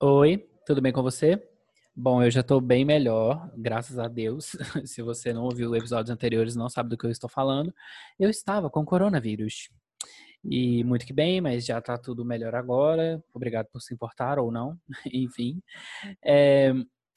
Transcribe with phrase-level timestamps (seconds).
[0.00, 1.42] Oi, tudo bem com você?
[1.94, 4.54] Bom, eu já tô bem melhor, graças a Deus.
[4.86, 7.74] Se você não ouviu episódios anteriores, não sabe do que eu estou falando.
[8.16, 9.70] Eu estava com coronavírus.
[10.44, 13.20] E muito que bem, mas já tá tudo melhor agora.
[13.34, 14.78] Obrigado por se importar ou não.
[15.12, 15.60] Enfim.
[16.24, 16.72] É,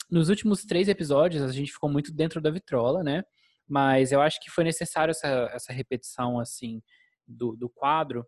[0.10, 3.24] nos últimos três episódios, a gente ficou muito dentro da vitrola, né?
[3.70, 6.82] Mas eu acho que foi necessário essa, essa repetição, assim,
[7.28, 8.26] do, do quadro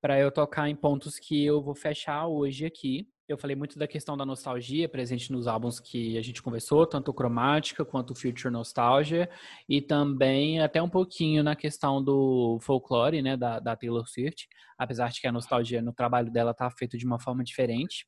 [0.00, 3.06] para eu tocar em pontos que eu vou fechar hoje aqui.
[3.30, 7.14] Eu falei muito da questão da nostalgia presente nos álbuns que a gente conversou, tanto
[7.14, 9.30] Cromática quanto Future Nostalgia,
[9.68, 15.10] e também até um pouquinho na questão do folclore, né, da, da Taylor Swift, apesar
[15.10, 18.04] de que a nostalgia no trabalho dela tá feito de uma forma diferente.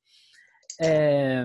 [0.81, 1.45] É...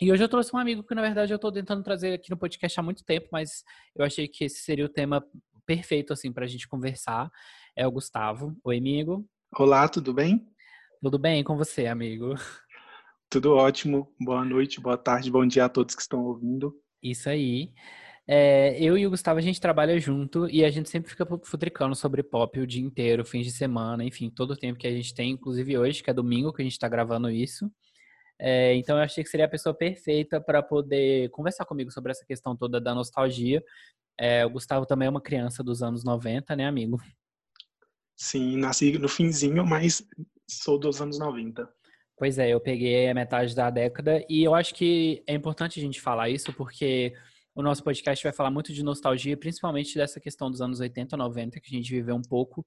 [0.00, 2.36] E hoje eu trouxe um amigo que, na verdade, eu estou tentando trazer aqui no
[2.36, 3.62] podcast há muito tempo, mas
[3.94, 5.24] eu achei que esse seria o tema
[5.64, 7.30] perfeito, assim, para a gente conversar.
[7.76, 8.56] É o Gustavo.
[8.64, 9.24] Oi, amigo.
[9.56, 10.44] Olá, tudo bem?
[11.02, 12.34] Tudo bem com você, amigo?
[13.30, 14.12] Tudo ótimo.
[14.20, 16.76] Boa noite, boa tarde, bom dia a todos que estão ouvindo.
[17.00, 17.72] Isso aí.
[18.26, 21.94] É, eu e o Gustavo, a gente trabalha junto e a gente sempre fica futricando
[21.94, 25.14] sobre pop o dia inteiro, fins de semana, enfim, todo o tempo que a gente
[25.14, 27.70] tem, inclusive hoje, que é domingo que a gente está gravando isso.
[28.36, 32.26] É, então eu achei que seria a pessoa perfeita para poder conversar comigo sobre essa
[32.26, 33.62] questão toda da nostalgia.
[34.18, 37.00] É, o Gustavo também é uma criança dos anos 90, né, amigo?
[38.16, 40.04] Sim, nasci no finzinho, mas
[40.50, 41.72] sou dos anos 90.
[42.20, 45.82] Pois é, eu peguei a metade da década e eu acho que é importante a
[45.82, 47.14] gente falar isso porque
[47.54, 51.58] o nosso podcast vai falar muito de nostalgia, principalmente dessa questão dos anos 80, 90,
[51.58, 52.66] que a gente viveu um pouco,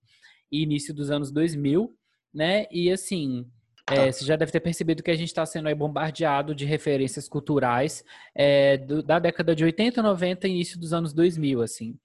[0.51, 1.95] e início dos anos 2000,
[2.33, 2.65] né?
[2.71, 3.45] E assim,
[3.91, 8.03] é, você já deve ter percebido que a gente está sendo bombardeado de referências culturais
[8.33, 11.95] é, do, da década de 80, 90 e início dos anos 2000, assim.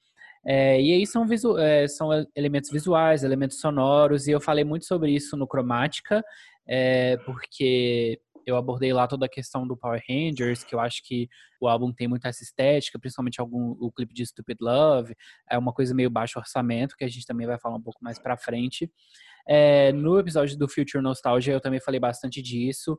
[0.44, 4.84] É, e aí são, visu é, são elementos visuais, elementos sonoros, e eu falei muito
[4.84, 6.22] sobre isso no Cromática,
[6.68, 11.28] é, porque eu abordei lá toda a questão do Power Rangers, que eu acho que
[11.60, 15.14] o álbum tem muita essa estética, principalmente algum, o clipe de Stupid Love,
[15.50, 18.18] é uma coisa meio baixo orçamento, que a gente também vai falar um pouco mais
[18.18, 18.90] pra frente.
[19.46, 22.98] É, no episódio do Future Nostalgia eu também falei bastante disso.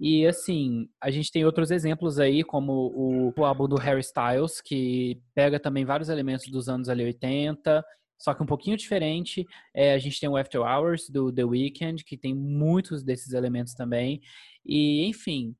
[0.00, 4.60] E assim, a gente tem outros exemplos aí, como o, o álbum do Harry Styles,
[4.60, 7.84] que pega também vários elementos dos anos ali 80,
[8.18, 9.46] só que um pouquinho diferente.
[9.72, 13.74] É, a gente tem o After Hours do The Weeknd, que tem muitos desses elementos
[13.74, 14.20] também.
[14.66, 15.54] E, enfim,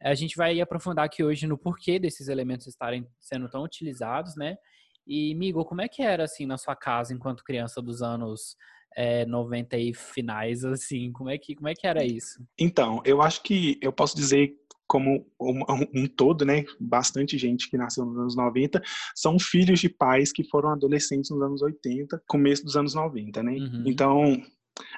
[0.00, 4.56] a gente vai aprofundar aqui hoje no porquê desses elementos estarem sendo tão utilizados, né?
[5.06, 8.56] E, Migo, como é que era, assim, na sua casa, enquanto criança dos anos
[8.96, 11.10] é, 90 e finais, assim?
[11.12, 12.46] Como é, que, como é que era isso?
[12.58, 14.54] Então, eu acho que eu posso dizer
[14.86, 15.62] como um,
[15.94, 18.82] um, todo, né, bastante gente que nasceu nos anos 90
[19.14, 23.52] são filhos de pais que foram adolescentes nos anos 80, começo dos anos 90, né?
[23.52, 23.84] Uhum.
[23.86, 24.42] Então,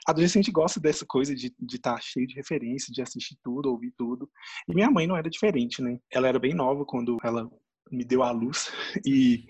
[0.06, 4.28] adolescente gosta dessa coisa de estar tá cheio de referência, de assistir tudo, ouvir tudo.
[4.69, 5.98] E minha mãe não era diferente, né?
[6.10, 7.48] Ela era bem nova quando ela
[7.91, 8.70] me deu a luz
[9.06, 9.44] e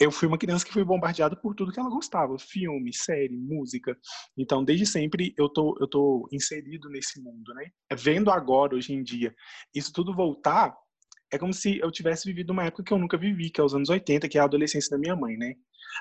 [0.00, 3.96] eu fui uma criança que foi bombardeada por tudo que ela gostava, filme, série, música.
[4.36, 7.70] Então, desde sempre eu tô eu tô inserido nesse mundo, né?
[7.96, 9.34] Vendo agora hoje em dia
[9.74, 10.76] isso tudo voltar,
[11.30, 13.74] é como se eu tivesse vivido uma época que eu nunca vivi, que é os
[13.74, 15.54] anos 80, que é a adolescência da minha mãe, né?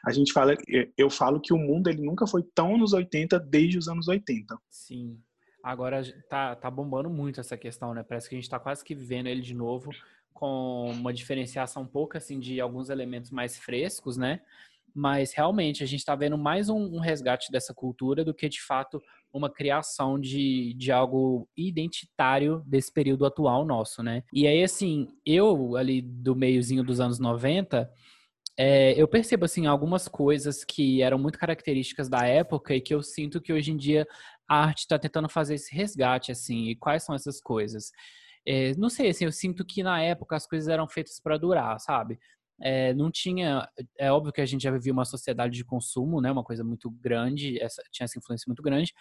[0.05, 0.55] A gente fala,
[0.97, 4.57] eu falo que o mundo ele nunca foi tão nos 80 desde os anos 80.
[4.69, 5.19] Sim.
[5.63, 8.03] Agora tá, tá bombando muito essa questão, né?
[8.03, 9.89] Parece que a gente tá quase que vivendo ele de novo
[10.37, 14.39] com uma diferenciação um pouco assim de alguns elementos mais frescos, né?
[14.93, 18.61] Mas realmente a gente está vendo mais um, um, resgate dessa cultura do que de
[18.61, 19.01] fato
[19.33, 24.23] uma criação de, de algo identitário desse período atual nosso, né?
[24.31, 27.91] E aí, assim, eu ali do meiozinho dos anos 90,
[28.55, 33.01] é, eu percebo assim algumas coisas que eram muito características da época e que eu
[33.01, 34.07] sinto que hoje em dia
[34.47, 36.67] a arte está tentando fazer esse resgate, assim.
[36.69, 37.91] E quais são essas coisas?
[38.47, 41.77] É, não sei, assim, eu sinto que na época as coisas eram feitas para durar,
[41.81, 42.17] sabe?
[42.61, 43.67] É, não tinha.
[43.99, 46.31] É óbvio que a gente já vivia uma sociedade de consumo, né?
[46.31, 48.93] Uma coisa muito grande, essa, tinha essa influência muito grande,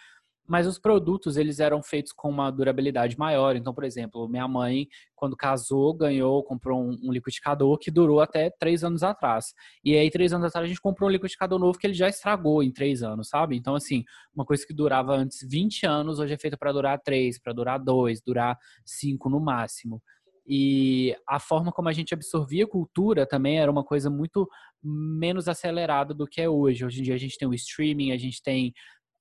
[0.47, 3.55] mas os produtos eles eram feitos com uma durabilidade maior.
[3.55, 8.49] Então, por exemplo, minha mãe, quando casou, ganhou, comprou um, um, liquidificador que durou até
[8.49, 9.53] três anos atrás.
[9.83, 12.63] E aí, três anos atrás, a gente comprou um liquidificador novo que ele já estragou
[12.63, 13.57] em três anos, sabe?
[13.57, 17.37] Então, assim, uma coisa que durava antes 20 anos, hoje é feita para durar três,
[17.37, 20.01] para durar dois, durar cinco no máximo.
[20.49, 24.49] E a forma como a gente absorvia cultura também era uma coisa muito
[24.81, 26.85] menos acelerada do que é hoje.
[26.85, 28.73] Hoje em dia a gente tem o streaming, a gente tem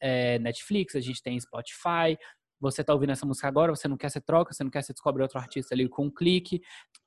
[0.07, 2.17] é, Netflix, a gente tem Spotify.
[2.61, 4.93] você tá ouvindo essa música agora, você não quer ser troca, você não quer se
[4.93, 6.61] descobrir outro artista ali com um clique.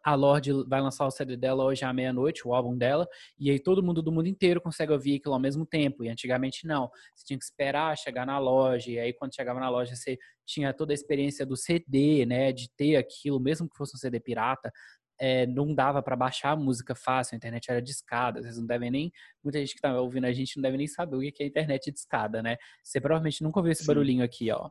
[0.03, 3.07] A Lorde vai lançar o CD dela hoje à meia-noite, o álbum dela,
[3.37, 6.03] e aí todo mundo do mundo inteiro consegue ouvir aquilo ao mesmo tempo.
[6.03, 6.89] E antigamente não.
[7.15, 10.73] Você tinha que esperar chegar na loja, e aí quando chegava na loja você tinha
[10.73, 14.71] toda a experiência do CD, né, de ter aquilo, mesmo que fosse um CD pirata,
[15.19, 18.65] é, não dava para baixar a música fácil, a internet era de escada, vocês não
[18.65, 19.13] devem nem,
[19.43, 21.91] muita gente que tá ouvindo a gente não deve nem saber o que é internet
[21.91, 22.57] de escada, né?
[22.83, 23.87] Você provavelmente nunca ouviu esse Sim.
[23.87, 24.69] barulhinho aqui, ó.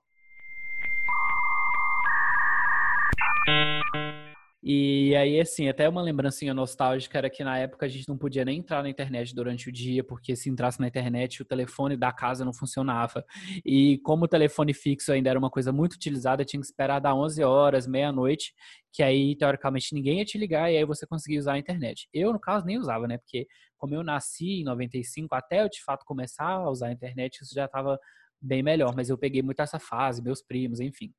[4.62, 8.44] E aí, assim, até uma lembrancinha nostálgica era que na época a gente não podia
[8.44, 12.12] nem entrar na internet durante o dia, porque se entrasse na internet o telefone da
[12.12, 13.24] casa não funcionava.
[13.64, 17.14] E como o telefone fixo ainda era uma coisa muito utilizada, tinha que esperar dar
[17.14, 18.52] 11 horas, meia-noite,
[18.92, 22.08] que aí, teoricamente, ninguém ia te ligar e aí você conseguia usar a internet.
[22.12, 23.16] Eu, no caso, nem usava, né?
[23.18, 23.46] Porque
[23.76, 27.54] como eu nasci em 95, até eu, de fato, começar a usar a internet, isso
[27.54, 27.96] já estava
[28.40, 28.92] bem melhor.
[28.96, 31.12] Mas eu peguei muito essa fase, meus primos, enfim.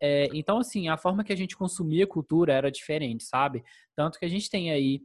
[0.00, 3.62] É, então, assim, a forma que a gente consumia cultura era diferente, sabe?
[3.94, 5.00] Tanto que a gente tem aí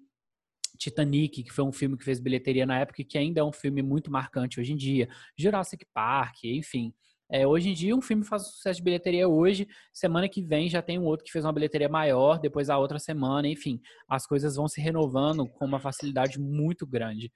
[0.78, 3.52] Titanic, que foi um filme que fez bilheteria na época e que ainda é um
[3.52, 5.08] filme muito marcante hoje em dia.
[5.38, 6.94] Jurassic Park, enfim.
[7.34, 10.82] É, hoje em dia, um filme faz sucesso de bilheteria hoje, semana que vem já
[10.82, 13.80] tem um outro que fez uma bilheteria maior, depois a outra semana, enfim.
[14.10, 17.32] As coisas vão se renovando com uma facilidade muito grande.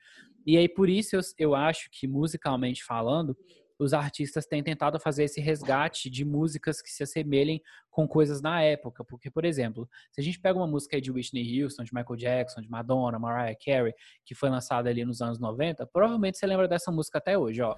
[0.45, 3.37] E aí, por isso, eu, eu acho que, musicalmente falando,
[3.80, 8.62] os artistas têm tentado fazer esse resgate de músicas que se assemelhem com coisas na
[8.62, 9.04] época.
[9.04, 12.62] Porque, por exemplo, se a gente pega uma música de Whitney Houston, de Michael Jackson,
[12.62, 13.94] de Madonna, Mariah Carey,
[14.25, 17.75] que foi lançada ali nos anos 90, provavelmente você lembra dessa música até hoje, ó.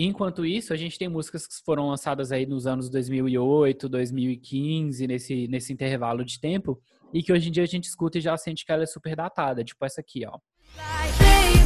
[0.00, 5.48] Enquanto isso, a gente tem músicas que foram lançadas aí nos anos 2008, 2015, nesse,
[5.48, 6.80] nesse intervalo de tempo,
[7.12, 9.16] e que hoje em dia a gente escuta e já sente que ela é super
[9.16, 10.38] datada, tipo essa aqui, ó.
[10.76, 11.64] Baby,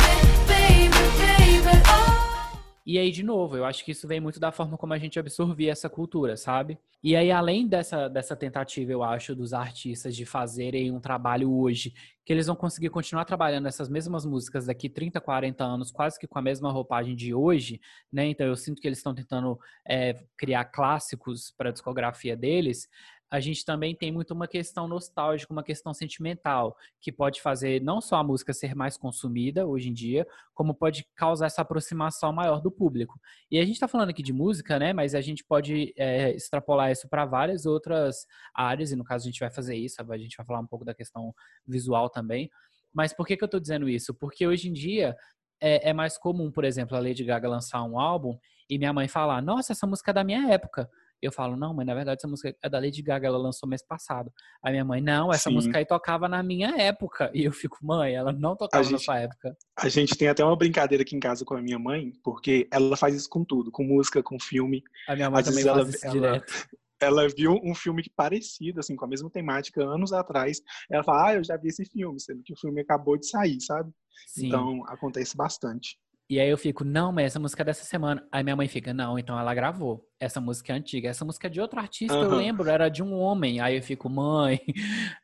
[0.49, 2.12] baby, baby, oh.
[2.85, 5.19] E aí, de novo, eu acho que isso vem muito da forma como a gente
[5.19, 6.79] absorvia essa cultura, sabe?
[7.03, 11.93] E aí, além dessa, dessa tentativa, eu acho, dos artistas de fazerem um trabalho hoje,
[12.25, 16.27] que eles vão conseguir continuar trabalhando essas mesmas músicas daqui 30, 40 anos, quase que
[16.27, 17.81] com a mesma roupagem de hoje,
[18.13, 18.27] né?
[18.27, 19.59] Então, eu sinto que eles estão tentando
[19.89, 22.89] é, criar clássicos para a discografia deles
[23.33, 27.99] a gente também tem muito uma questão nostálgica, uma questão sentimental, que pode fazer não
[27.99, 32.61] só a música ser mais consumida hoje em dia, como pode causar essa aproximação maior
[32.61, 33.19] do público.
[33.51, 34.93] E a gente está falando aqui de música, né?
[34.93, 39.31] Mas a gente pode é, extrapolar isso para várias outras áreas, e no caso a
[39.31, 41.35] gente vai fazer isso, a gente vai falar um pouco da questão
[41.67, 42.51] visual também.
[42.93, 44.13] Mas por que, que eu estou dizendo isso?
[44.13, 45.17] Porque hoje em dia
[45.59, 48.39] é, é mais comum, por exemplo, a Lady Gaga lançar um álbum
[48.69, 50.91] e minha mãe falar: Nossa, essa música é da minha época.
[51.23, 53.81] Eu falo, não, mas na verdade essa música é da Lady Gaga, ela lançou mês
[53.87, 54.33] passado.
[54.63, 55.55] Aí minha mãe, não, essa Sim.
[55.55, 57.31] música aí tocava na minha época.
[57.33, 59.57] E eu fico, mãe, ela não tocava gente, na sua época.
[59.79, 62.97] A gente tem até uma brincadeira aqui em casa com a minha mãe, porque ela
[62.97, 64.83] faz isso com tudo, com música, com filme.
[65.09, 66.53] A minha mãe Às também faz ela, isso ela, direto.
[67.03, 70.63] Ela viu um filme parecido, assim, com a mesma temática, anos atrás.
[70.89, 73.61] Ela fala, ah, eu já vi esse filme, sendo que o filme acabou de sair,
[73.61, 73.91] sabe?
[74.29, 74.47] Sim.
[74.47, 75.99] Então, acontece bastante.
[76.33, 78.27] E aí eu fico, não, mas essa música é dessa semana.
[78.33, 80.03] Aí minha mãe fica, não, então ela gravou.
[80.23, 81.09] Essa música é antiga.
[81.09, 82.23] Essa música é de outro artista, uhum.
[82.23, 83.59] eu lembro, era de um homem.
[83.59, 84.61] Aí eu fico, mãe.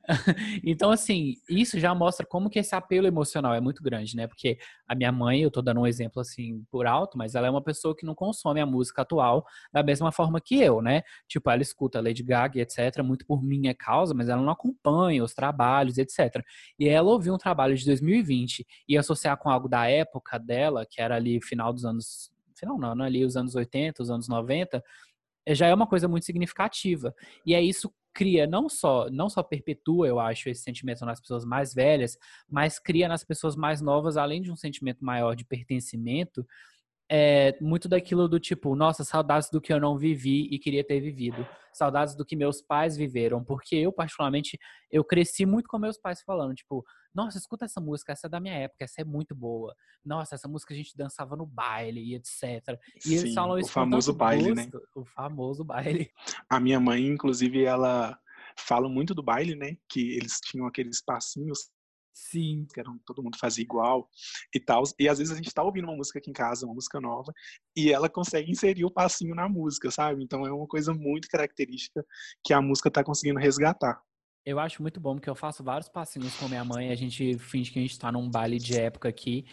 [0.64, 4.26] então, assim, isso já mostra como que esse apelo emocional é muito grande, né?
[4.26, 4.58] Porque
[4.88, 7.62] a minha mãe, eu tô dando um exemplo assim por alto, mas ela é uma
[7.62, 11.02] pessoa que não consome a música atual da mesma forma que eu, né?
[11.28, 15.32] Tipo, ela escuta Lady Gaga, etc., muito por minha causa, mas ela não acompanha os
[15.32, 16.44] trabalhos, etc.
[16.76, 21.00] E ela ouviu um trabalho de 2020 e associar com algo da época dela, que
[21.00, 24.82] era ali final dos anos final não, ali os anos 80, os anos 90,
[25.46, 27.14] eh, já é uma coisa muito significativa.
[27.46, 31.44] E é isso cria não só não só perpetua, eu acho, esse sentimento nas pessoas
[31.44, 32.18] mais velhas,
[32.50, 36.44] mas cria nas pessoas mais novas, além de um sentimento maior de pertencimento,
[37.10, 41.00] é, muito daquilo do tipo, nossa, saudades do que eu não vivi e queria ter
[41.00, 41.46] vivido.
[41.72, 43.42] Saudades do que meus pais viveram.
[43.42, 44.58] Porque eu, particularmente,
[44.90, 46.84] eu cresci muito com meus pais falando, tipo,
[47.14, 49.74] nossa, escuta essa música, essa é da minha época, essa é muito boa.
[50.04, 52.78] Nossa, essa música a gente dançava no baile e etc.
[52.96, 54.64] E Sim, eles falam isso o famoso baile, né?
[54.64, 54.82] gosto, né?
[54.94, 56.10] O famoso baile.
[56.50, 58.18] A minha mãe, inclusive, ela
[58.58, 59.76] fala muito do baile, né?
[59.88, 61.70] Que eles tinham aqueles passinhos
[62.18, 62.66] Sim.
[62.74, 64.08] Que eram, todo mundo fazia igual
[64.54, 64.82] e tal.
[64.98, 67.32] E às vezes a gente tá ouvindo uma música aqui em casa, uma música nova,
[67.76, 70.22] e ela consegue inserir o passinho na música, sabe?
[70.24, 72.04] Então é uma coisa muito característica
[72.44, 74.02] que a música tá conseguindo resgatar.
[74.44, 77.70] Eu acho muito bom, porque eu faço vários passinhos com minha mãe, a gente finge
[77.70, 79.44] que a gente tá num baile de época aqui,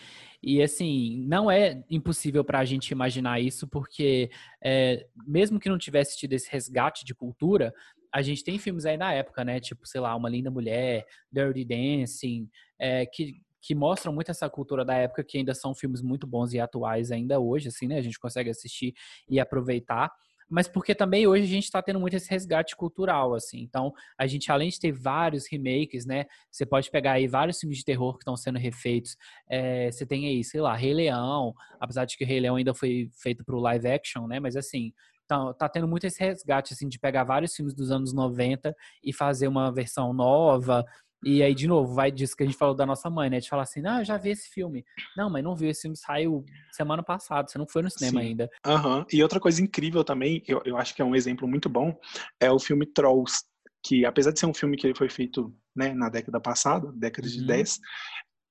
[0.48, 4.30] E assim, não é impossível para a gente imaginar isso, porque
[4.64, 7.74] é, mesmo que não tivesse tido esse resgate de cultura,
[8.16, 9.60] a gente tem filmes aí da época, né?
[9.60, 14.86] Tipo, sei lá, Uma Linda Mulher, Dirty Dancing, é, que, que mostram muito essa cultura
[14.86, 17.98] da época, que ainda são filmes muito bons e atuais ainda hoje, assim, né?
[17.98, 18.94] A gente consegue assistir
[19.30, 20.10] e aproveitar
[20.50, 23.62] mas porque também hoje a gente está tendo muito esse resgate cultural, assim.
[23.62, 26.26] Então, a gente, além de ter vários remakes, né?
[26.52, 29.18] Você pode pegar aí vários filmes de terror que estão sendo refeitos.
[29.50, 33.10] É, você tem aí, sei lá, Rei Leão, apesar de que Rei Leão ainda foi
[33.22, 34.40] feito para o live action, né?
[34.40, 34.94] Mas assim,
[35.28, 39.14] tá, tá tendo muito esse resgate, assim, de pegar vários filmes dos anos 90 e
[39.14, 40.86] fazer uma versão nova,
[41.26, 43.40] e aí, de novo, vai disso que a gente falou da nossa mãe, né?
[43.40, 44.86] De falar assim, não, eu já vi esse filme.
[45.18, 48.28] Não, mas não viu, esse filme saiu semana passada, você não foi no cinema Sim.
[48.28, 48.50] ainda.
[48.64, 49.06] Aham, uhum.
[49.12, 51.98] e outra coisa incrível também, eu, eu acho que é um exemplo muito bom,
[52.40, 53.44] é o filme Trolls,
[53.84, 57.28] que apesar de ser um filme que ele foi feito né, na década passada, década
[57.28, 57.82] de 10, uhum.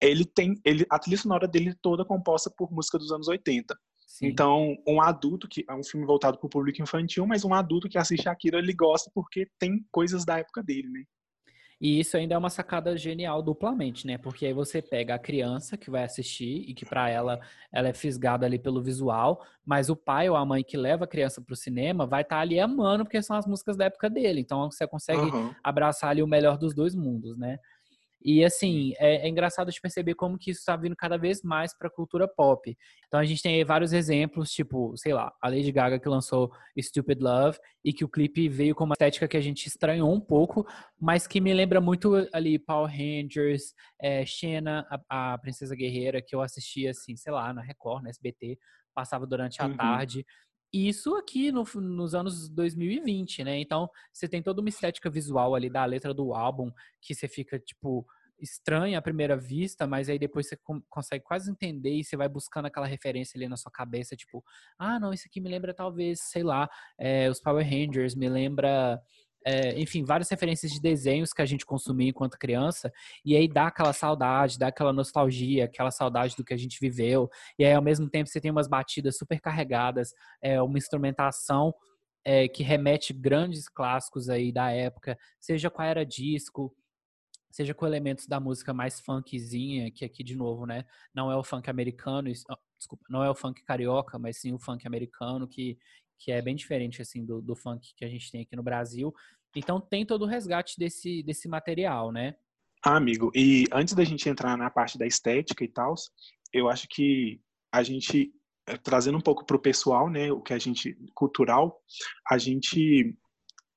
[0.01, 3.77] ele tem, ele, a trilha sonora dele toda composta por música dos anos 80.
[4.15, 4.29] Sim.
[4.29, 7.89] Então, um adulto que é um filme voltado para o público infantil, mas um adulto
[7.89, 11.03] que assiste aquilo, ele gosta porque tem coisas da época dele, né?
[11.81, 14.17] E isso ainda é uma sacada genial duplamente, né?
[14.17, 17.41] Porque aí você pega a criança que vai assistir e que para ela
[17.73, 21.09] ela é fisgada ali pelo visual, mas o pai ou a mãe que leva a
[21.09, 24.09] criança para o cinema vai estar tá ali amando porque são as músicas da época
[24.09, 24.41] dele.
[24.41, 25.53] Então você consegue uhum.
[25.61, 27.59] abraçar ali o melhor dos dois mundos, né?
[28.25, 31.77] E assim, é, é engraçado de perceber como que isso está vindo cada vez mais
[31.77, 32.75] para a cultura pop.
[33.07, 36.51] Então a gente tem vários exemplos, tipo, sei lá, a Lady Gaga que lançou
[36.81, 40.21] Stupid Love e que o clipe veio com uma estética que a gente estranhou um
[40.21, 40.67] pouco,
[40.99, 46.35] mas que me lembra muito ali Power Rangers, é, Xena, a, a Princesa Guerreira, que
[46.35, 48.59] eu assistia assim, sei lá, na Record, na SBT,
[48.95, 49.77] passava durante a uhum.
[49.77, 50.25] tarde.
[50.77, 53.61] Isso aqui no, nos anos 2020, né?
[53.61, 57.61] Então, você tem toda uma estética visual ali da letra do álbum que você fica,
[57.61, 58.05] tipo,
[58.41, 60.59] estranha à primeira vista, mas aí depois você
[60.91, 64.45] consegue quase entender e você vai buscando aquela referência ali na sua cabeça, tipo,
[64.77, 69.01] ah, não, isso aqui me lembra talvez, sei lá, é, os Power Rangers, me lembra
[69.45, 72.93] é, enfim, várias referências de desenhos que a gente consumia enquanto criança,
[73.25, 77.29] e aí dá aquela saudade, dá aquela nostalgia, aquela saudade do que a gente viveu,
[77.59, 81.75] e aí ao mesmo tempo você tem umas batidas super carregadas, é, uma instrumentação
[82.25, 86.75] é, que remete grandes clássicos aí da época, seja com a era disco,
[87.51, 90.85] seja com elementos da música mais funkzinha, que aqui de novo, né,
[91.15, 92.29] não é o funk americano,
[92.77, 95.79] desculpa, não é o funk carioca, mas sim o funk americano que
[96.19, 99.13] que é bem diferente assim do, do funk que a gente tem aqui no Brasil.
[99.55, 102.35] Então tem todo o resgate desse, desse material, né?
[102.85, 105.95] Ah, amigo, e antes da gente entrar na parte da estética e tal,
[106.53, 107.41] eu acho que
[107.73, 108.31] a gente,
[108.69, 111.81] eh, trazendo um pouco para o pessoal, né, o que a gente, cultural,
[112.31, 113.17] a gente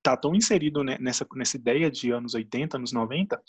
[0.03, 3.41] tá tão inserido né, nessa, nessa ideia de anos 80, anos 90,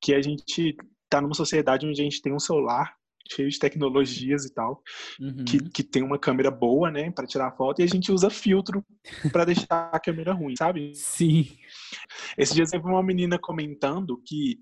[0.00, 0.76] que a gente
[1.08, 2.94] tá numa sociedade onde a gente tem um celular
[3.30, 4.82] cheio de tecnologias e tal,
[5.20, 5.44] uhum.
[5.44, 8.84] que, que tem uma câmera boa, né, para tirar foto, e a gente usa filtro
[9.32, 10.94] para deixar a câmera ruim, sabe?
[10.94, 11.56] Sim.
[12.36, 14.58] Esse dia sempre uma menina comentando que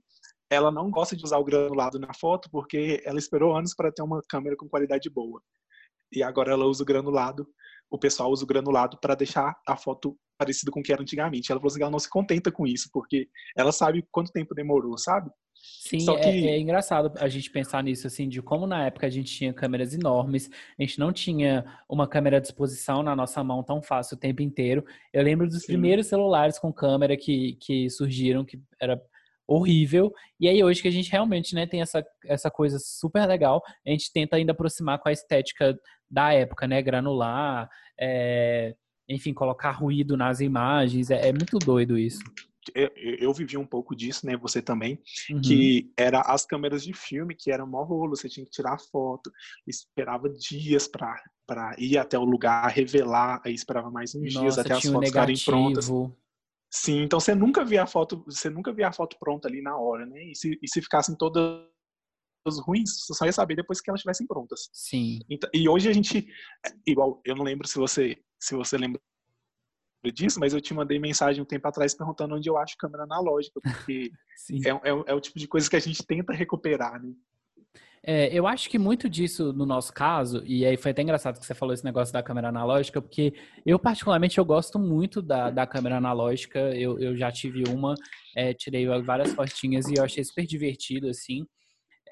[0.50, 4.02] ela não gosta de usar o granulado na foto porque ela esperou anos para ter
[4.02, 5.42] uma câmera com qualidade boa.
[6.12, 7.48] E agora ela usa o granulado,
[7.90, 11.50] o pessoal usa o granulado para deixar a foto parecida com o que era antigamente.
[11.50, 14.54] Ela falou assim que ela não se contenta com isso, porque ela sabe quanto tempo
[14.54, 15.30] demorou, sabe?
[15.62, 16.28] Sim, Só é, que...
[16.28, 19.52] é, é, engraçado a gente pensar nisso, assim, de como na época a gente tinha
[19.52, 24.16] câmeras enormes, a gente não tinha uma câmera à disposição na nossa mão tão fácil
[24.16, 24.84] o tempo inteiro.
[25.12, 25.68] Eu lembro dos Sim.
[25.68, 29.00] primeiros celulares com câmera que, que surgiram, que era
[29.46, 30.12] horrível.
[30.40, 33.90] E aí hoje que a gente realmente né, tem essa, essa coisa super legal, a
[33.90, 35.78] gente tenta ainda aproximar com a estética
[36.10, 36.82] da época, né?
[36.82, 38.74] Granular, é,
[39.08, 41.08] enfim, colocar ruído nas imagens.
[41.10, 42.20] É, é muito doido isso
[42.74, 44.36] eu, vivi um pouco disso, né?
[44.36, 45.00] Você também,
[45.30, 45.40] uhum.
[45.40, 49.30] que era as câmeras de filme, que era mó rolo, você tinha que tirar foto,
[49.66, 54.58] esperava dias para para ir até o lugar, revelar, aí esperava mais uns Nossa, dias
[54.58, 55.90] até as fotos ficarem prontas.
[56.70, 59.76] Sim, então você nunca via a foto, você nunca via a foto pronta ali na
[59.76, 60.24] hora, né?
[60.24, 61.66] E se, e se ficassem todas
[62.64, 64.70] ruins, você só ia saber depois que elas estivessem prontas.
[64.72, 65.18] Sim.
[65.28, 66.26] Então, e hoje a gente,
[66.86, 69.00] igual, eu não lembro se você se você lembra
[70.10, 73.60] disso, mas eu te mandei mensagem um tempo atrás perguntando onde eu acho câmera analógica,
[73.60, 74.10] porque
[74.66, 77.12] é, é, é, o tipo de coisa que a gente tenta recuperar, né?
[78.04, 81.46] É, eu acho que muito disso no nosso caso, e aí foi até engraçado que
[81.46, 83.32] você falou esse negócio da câmera analógica, porque
[83.64, 87.94] eu particularmente eu gosto muito da, da câmera analógica, eu, eu já tive uma,
[88.36, 91.46] é, tirei várias fotinhas e eu achei super divertido, assim.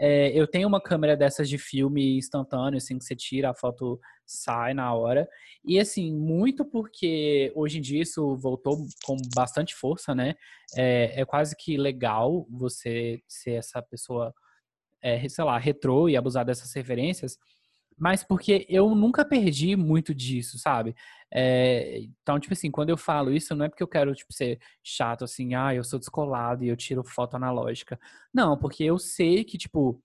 [0.02, 4.00] É, eu tenho uma câmera dessas de filme instantâneo, assim, que você tira, a foto
[4.25, 5.28] sai na hora.
[5.62, 10.35] E, assim, muito porque hoje em dia isso voltou com bastante força, né?
[10.76, 14.33] É, é quase que legal você ser essa pessoa
[15.02, 17.38] é, sei lá, retrô e abusar dessas referências,
[18.00, 20.97] mas porque eu nunca perdi muito disso, sabe?
[21.33, 24.59] É, então, tipo assim, quando eu falo isso, não é porque eu quero, tipo, ser
[24.83, 28.00] chato, assim, ah, eu sou descolado e eu tiro foto analógica.
[28.33, 30.02] Não, porque eu sei que, tipo,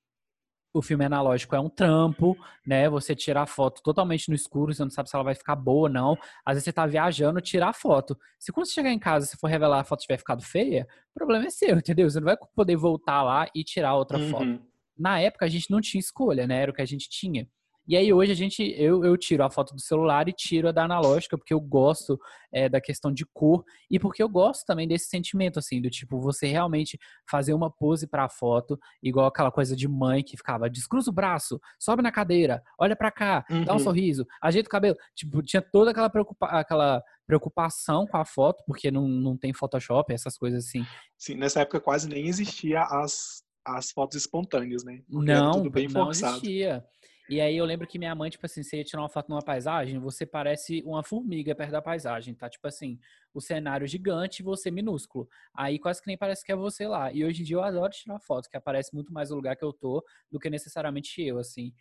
[0.74, 2.36] o filme analógico é um trampo,
[2.68, 2.90] né?
[2.90, 5.88] Você tirar a foto totalmente no escuro, você não sabe se ela vai ficar boa
[5.88, 6.18] ou não.
[6.46, 8.20] Às vezes você tá viajando, tirar a foto.
[8.38, 11.14] Se quando você chegar em casa, se for revelar a foto tiver ficado feia, o
[11.14, 12.10] problema é seu, entendeu?
[12.10, 14.30] Você não vai poder voltar lá e tirar outra uhum.
[14.30, 14.62] foto.
[14.98, 16.62] Na época a gente não tinha escolha, né?
[16.64, 17.48] Era o que a gente tinha.
[17.88, 20.72] E aí hoje a gente, eu, eu tiro a foto do celular e tiro a
[20.72, 22.20] da analógica, porque eu gosto
[22.51, 26.20] é, da questão de cor e porque eu gosto também desse sentimento, assim, do tipo,
[26.20, 26.98] você realmente
[27.30, 31.13] fazer uma pose para a foto, igual aquela coisa de mãe que ficava, descruza o
[31.13, 33.63] braço, sobe na cadeira, olha para cá, uhum.
[33.63, 33.84] dá um uhum.
[33.84, 34.96] sorriso, ajeita o cabelo.
[35.13, 40.13] Tipo, tinha toda aquela, preocupa aquela preocupação com a foto, porque não, não tem Photoshop,
[40.13, 40.86] essas coisas assim.
[41.18, 45.01] Sim, nessa época quase nem existia as, as fotos espontâneas, né?
[45.10, 46.38] Porque não, tudo bem não forçado.
[46.38, 46.86] existia.
[47.27, 49.41] E aí eu lembro que minha mãe, tipo assim, você ia tirar uma foto numa
[49.41, 52.48] paisagem, você parece uma formiga perto da paisagem, tá?
[52.48, 53.00] Tipo assim,
[53.34, 55.27] o cenário gigante e você minúsculo.
[55.53, 57.12] Aí quase que nem parece que é você lá.
[57.12, 59.65] E hoje em dia eu adoro tirar foto, que aparece muito mais o lugar que
[59.65, 61.74] eu tô do que necessariamente eu, assim.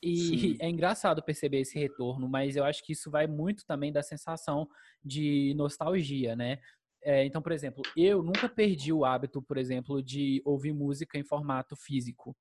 [0.00, 0.56] E Sim.
[0.60, 4.68] é engraçado perceber esse retorno, mas eu acho que isso vai muito também da sensação
[5.04, 6.60] de nostalgia, né?
[7.04, 11.24] É, então, por exemplo, eu nunca perdi o hábito, por exemplo, de ouvir música em
[11.24, 12.36] formato físico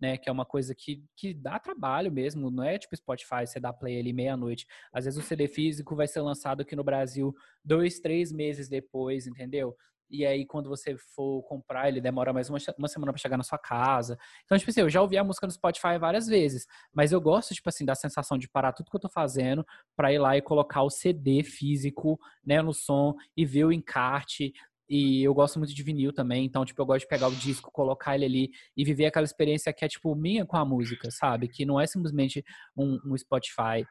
[0.00, 0.16] né?
[0.16, 3.72] Que é uma coisa que, que dá trabalho mesmo, não é tipo Spotify, você dá
[3.72, 4.66] play ali meia-noite.
[4.92, 7.34] Às vezes o CD físico vai ser lançado aqui no Brasil
[7.64, 9.76] dois, três meses depois, entendeu?
[10.10, 13.42] E aí, quando você for comprar, ele demora mais uma, uma semana para chegar na
[13.42, 14.18] sua casa.
[14.44, 17.54] Então, tipo assim, eu já ouvi a música no Spotify várias vezes, mas eu gosto,
[17.54, 20.42] tipo assim, da sensação de parar tudo que eu tô fazendo para ir lá e
[20.42, 24.52] colocar o CD físico, né, no som e ver o encarte,
[24.88, 27.70] e eu gosto muito de vinil também, então, tipo, eu gosto de pegar o disco,
[27.72, 31.48] colocar ele ali e viver aquela experiência que é, tipo, minha com a música, sabe?
[31.48, 32.44] Que não é simplesmente
[32.76, 33.84] um, um Spotify.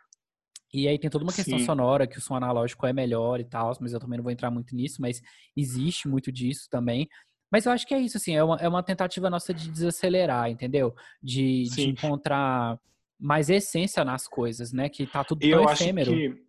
[0.73, 1.65] E aí tem toda uma questão Sim.
[1.65, 4.49] sonora, que o som analógico é melhor e tal, mas eu também não vou entrar
[4.49, 5.21] muito nisso, mas
[5.55, 7.07] existe muito disso também.
[7.51, 10.49] Mas eu acho que é isso, assim, é uma, é uma tentativa nossa de desacelerar,
[10.49, 10.95] entendeu?
[11.21, 12.79] De, de encontrar
[13.19, 14.89] mais essência nas coisas, né?
[14.89, 16.11] Que tá tudo tão eu efêmero.
[16.11, 16.43] Acho que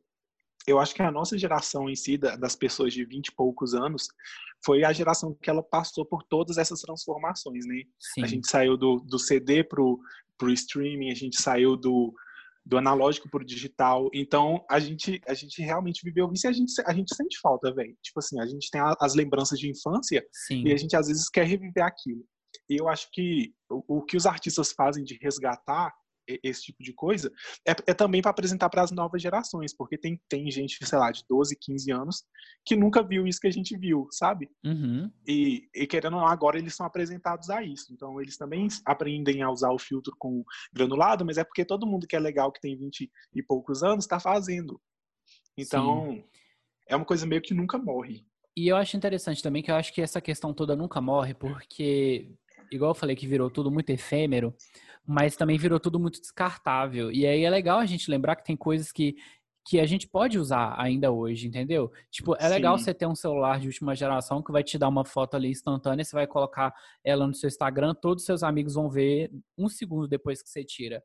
[0.67, 4.09] eu acho que a nossa geração em si, das pessoas de 20 e poucos anos,
[4.65, 7.83] foi a geração que ela passou por todas essas transformações, né?
[7.99, 8.23] Sim.
[8.23, 10.01] A gente saiu do, do CD pro,
[10.39, 12.15] pro streaming, a gente saiu do,
[12.65, 14.09] do analógico pro digital.
[14.15, 17.73] Então, a gente, a gente realmente viveu isso e a gente, a gente sente falta,
[17.75, 17.95] velho.
[18.03, 20.65] Tipo assim, a gente tem as lembranças de infância Sim.
[20.67, 22.25] e a gente às vezes quer reviver aquilo.
[22.69, 25.93] E eu acho que o, o que os artistas fazem de resgatar
[26.27, 27.31] esse tipo de coisa,
[27.67, 31.11] é, é também para apresentar para as novas gerações, porque tem, tem gente, sei lá,
[31.11, 32.25] de 12, 15 anos
[32.65, 34.49] que nunca viu isso que a gente viu, sabe?
[34.65, 35.11] Uhum.
[35.27, 37.93] E, e, querendo ou não, agora eles são apresentados a isso.
[37.93, 42.07] Então, eles também aprendem a usar o filtro com granulado, mas é porque todo mundo
[42.07, 44.81] que é legal, que tem 20 e poucos anos, está fazendo.
[45.59, 46.25] Então, Sim.
[46.89, 48.25] é uma coisa meio que nunca morre.
[48.57, 52.31] E eu acho interessante também que eu acho que essa questão toda nunca morre, porque,
[52.71, 54.55] igual eu falei que virou tudo muito efêmero,
[55.07, 57.13] mas também virou tudo muito descartável.
[57.13, 59.17] E aí é legal a gente lembrar que tem coisas que,
[59.67, 61.93] que a gente pode usar ainda hoje, entendeu?
[62.11, 62.49] Tipo, é Sim.
[62.49, 65.51] legal você ter um celular de última geração que vai te dar uma foto ali
[65.51, 69.69] instantânea, você vai colocar ela no seu Instagram, todos os seus amigos vão ver um
[69.69, 71.03] segundo depois que você tira.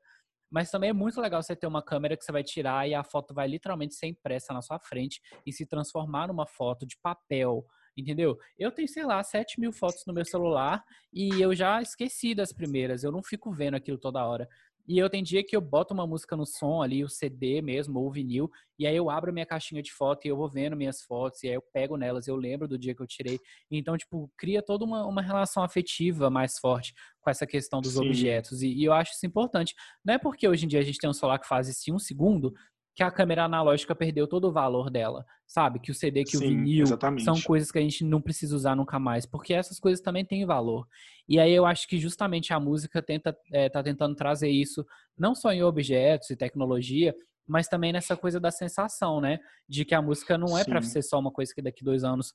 [0.49, 3.03] Mas também é muito legal você ter uma câmera que você vai tirar e a
[3.03, 7.63] foto vai literalmente ser impressa na sua frente e se transformar numa foto de papel,
[7.99, 8.37] entendeu?
[8.57, 10.83] Eu tenho, sei lá, 7 mil fotos no meu celular
[11.13, 14.47] e eu já esqueci das primeiras, eu não fico vendo aquilo toda hora.
[14.89, 17.99] E eu tem dia que eu boto uma música no som ali, o CD mesmo,
[17.99, 20.75] ou o vinil, e aí eu abro minha caixinha de foto e eu vou vendo
[20.75, 23.39] minhas fotos, e aí eu pego nelas, eu lembro do dia que eu tirei.
[23.69, 27.99] Então, tipo, cria toda uma, uma relação afetiva mais forte com essa questão dos Sim.
[27.99, 28.63] objetos.
[28.63, 29.75] E, e, eu acho isso importante.
[30.03, 31.93] Não é porque hoje em dia a gente tem um celular que faz isso em
[31.93, 32.51] um segundo,
[32.95, 35.79] que a câmera analógica perdeu todo o valor dela, sabe?
[35.79, 37.23] Que o CD, que Sim, o vinil exatamente.
[37.23, 40.45] são coisas que a gente não precisa usar nunca mais, porque essas coisas também têm
[40.45, 40.85] valor.
[41.27, 44.85] E aí eu acho que justamente a música tenta é, tá tentando trazer isso
[45.17, 47.15] não só em objetos e tecnologia,
[47.47, 49.39] mas também nessa coisa da sensação, né?
[49.67, 52.33] De que a música não é para ser só uma coisa que daqui dois anos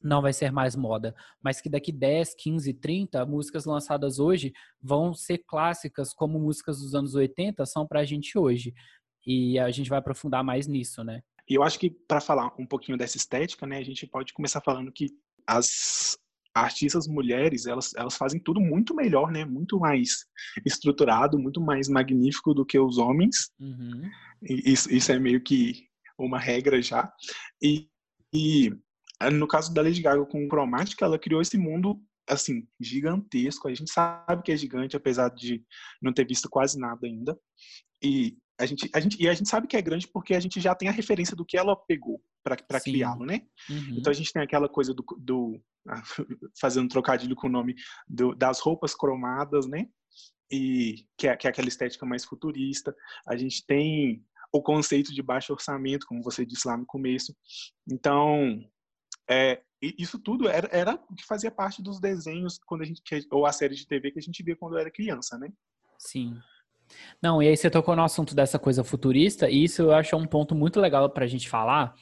[0.00, 5.12] não vai ser mais moda, mas que daqui 10, 15, 30, músicas lançadas hoje vão
[5.12, 8.72] ser clássicas como músicas dos anos 80 são pra gente hoje.
[9.30, 11.22] E a gente vai aprofundar mais nisso, né?
[11.46, 14.62] E eu acho que para falar um pouquinho dessa estética, né, a gente pode começar
[14.62, 15.10] falando que
[15.46, 16.18] as
[16.54, 19.44] artistas mulheres, elas, elas fazem tudo muito melhor, né?
[19.44, 20.24] Muito mais
[20.64, 23.50] estruturado, muito mais magnífico do que os homens.
[23.60, 24.10] Uhum.
[24.42, 25.86] Isso, isso é meio que
[26.18, 27.12] uma regra já.
[27.62, 27.86] E,
[28.34, 28.72] e
[29.30, 33.68] no caso da Lady Gaga com o Chromatica, ela criou esse mundo assim, gigantesco.
[33.68, 35.62] A gente sabe que é gigante, apesar de
[36.00, 37.38] não ter visto quase nada ainda.
[38.02, 40.60] E a gente, a gente, e a gente sabe que é grande porque a gente
[40.60, 43.42] já tem a referência do que ela pegou para criá-lo, né?
[43.70, 43.96] Uhum.
[43.98, 45.60] Então a gente tem aquela coisa do, do
[46.60, 47.74] fazendo um trocadilho com o nome
[48.08, 49.86] do, das roupas cromadas, né?
[50.50, 52.94] E que é, que é aquela estética mais futurista.
[53.28, 57.36] A gente tem o conceito de baixo orçamento, como você disse lá no começo.
[57.86, 58.58] Então,
[59.28, 63.46] é, isso tudo era, era o que fazia parte dos desenhos quando a gente ou
[63.46, 65.52] a série de TV que a gente via quando era criança, né?
[65.98, 66.40] Sim.
[67.22, 70.26] Não, e aí você tocou no assunto dessa coisa futurista, e isso eu acho um
[70.26, 71.94] ponto muito legal para a gente falar,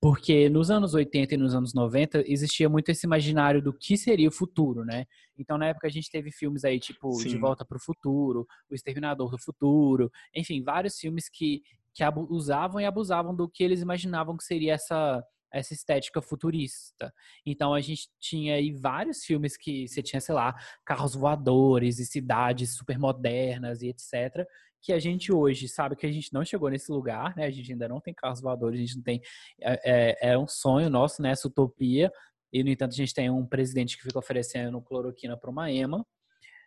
[0.00, 4.28] porque nos anos 80 e nos anos 90 existia muito esse imaginário do que seria
[4.28, 5.04] o futuro, né?
[5.38, 7.28] Então, na época, a gente teve filmes aí, tipo Sim.
[7.28, 12.80] De Volta para o Futuro, O Exterminador do Futuro, enfim, vários filmes que, que usavam
[12.80, 15.22] e abusavam do que eles imaginavam que seria essa
[15.52, 17.12] essa estética futurista.
[17.44, 22.06] Então a gente tinha aí vários filmes que você tinha, sei lá, carros voadores e
[22.06, 24.46] cidades super modernas e etc.
[24.82, 27.44] Que a gente hoje sabe que a gente não chegou nesse lugar, né?
[27.44, 29.20] A gente ainda não tem carros voadores, a gente não tem.
[29.60, 31.30] É, é, é um sonho nosso, né?
[31.30, 32.10] Essa utopia.
[32.52, 36.04] E, no entanto, a gente tem um presidente que fica oferecendo cloroquina para uma EMA.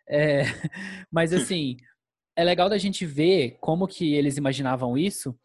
[0.08, 0.42] É,
[1.10, 1.76] mas, assim,
[2.36, 5.38] é legal da gente ver como que eles imaginavam isso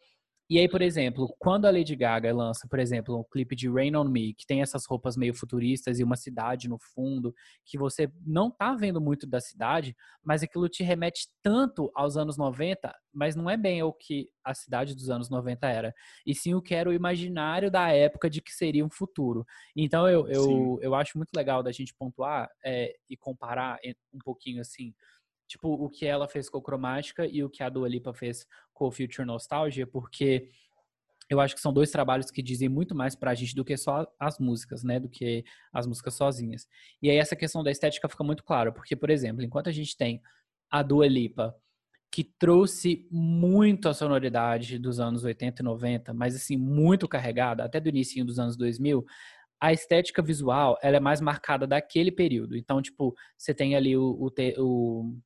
[0.50, 3.94] e aí, por exemplo, quando a Lady Gaga lança, por exemplo, um clipe de Rain
[3.94, 7.32] on Me, que tem essas roupas meio futuristas e uma cidade no fundo,
[7.64, 12.36] que você não tá vendo muito da cidade, mas aquilo te remete tanto aos anos
[12.36, 15.94] 90, mas não é bem o que a cidade dos anos 90 era,
[16.26, 19.46] e sim o que era o imaginário da época de que seria um futuro.
[19.76, 23.78] Então eu, eu, eu acho muito legal da gente pontuar é, e comparar
[24.12, 24.92] um pouquinho assim
[25.50, 28.86] tipo, o que ela fez com Cromática e o que a Dua Lipa fez com
[28.86, 30.48] o Future Nostalgia, porque
[31.28, 34.06] eu acho que são dois trabalhos que dizem muito mais pra gente do que só
[34.18, 35.00] as músicas, né?
[35.00, 36.68] Do que as músicas sozinhas.
[37.02, 39.96] E aí essa questão da estética fica muito clara, porque, por exemplo, enquanto a gente
[39.96, 40.22] tem
[40.70, 41.54] a Dua Lipa,
[42.12, 47.80] que trouxe muito a sonoridade dos anos 80 e 90, mas assim, muito carregada, até
[47.80, 49.04] do início dos anos 2000,
[49.60, 52.56] a estética visual, ela é mais marcada daquele período.
[52.56, 55.16] Então, tipo, você tem ali o, o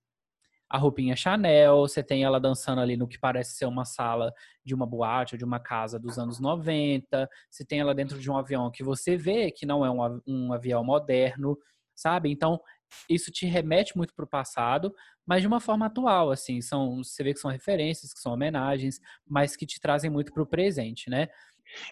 [0.74, 4.34] a roupinha Chanel, você tem ela dançando ali no que parece ser uma sala
[4.64, 8.28] de uma boate ou de uma casa dos anos 90, você tem ela dentro de
[8.28, 11.56] um avião que você vê que não é um, um avião moderno,
[11.94, 12.28] sabe?
[12.28, 12.60] Então,
[13.08, 14.92] isso te remete muito para o passado,
[15.24, 18.98] mas de uma forma atual, assim, são, você vê que são referências, que são homenagens,
[19.24, 21.28] mas que te trazem muito para o presente, né?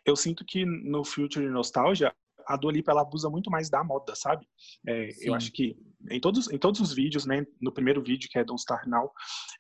[0.05, 2.13] Eu sinto que no Future Nostalgia
[2.47, 4.47] a Dua Lipa ela abusa muito mais da moda, sabe?
[4.87, 5.77] É, eu acho que
[6.11, 7.47] em todos, em todos os vídeos, né?
[7.61, 9.11] No primeiro vídeo, que é Don't Start Now,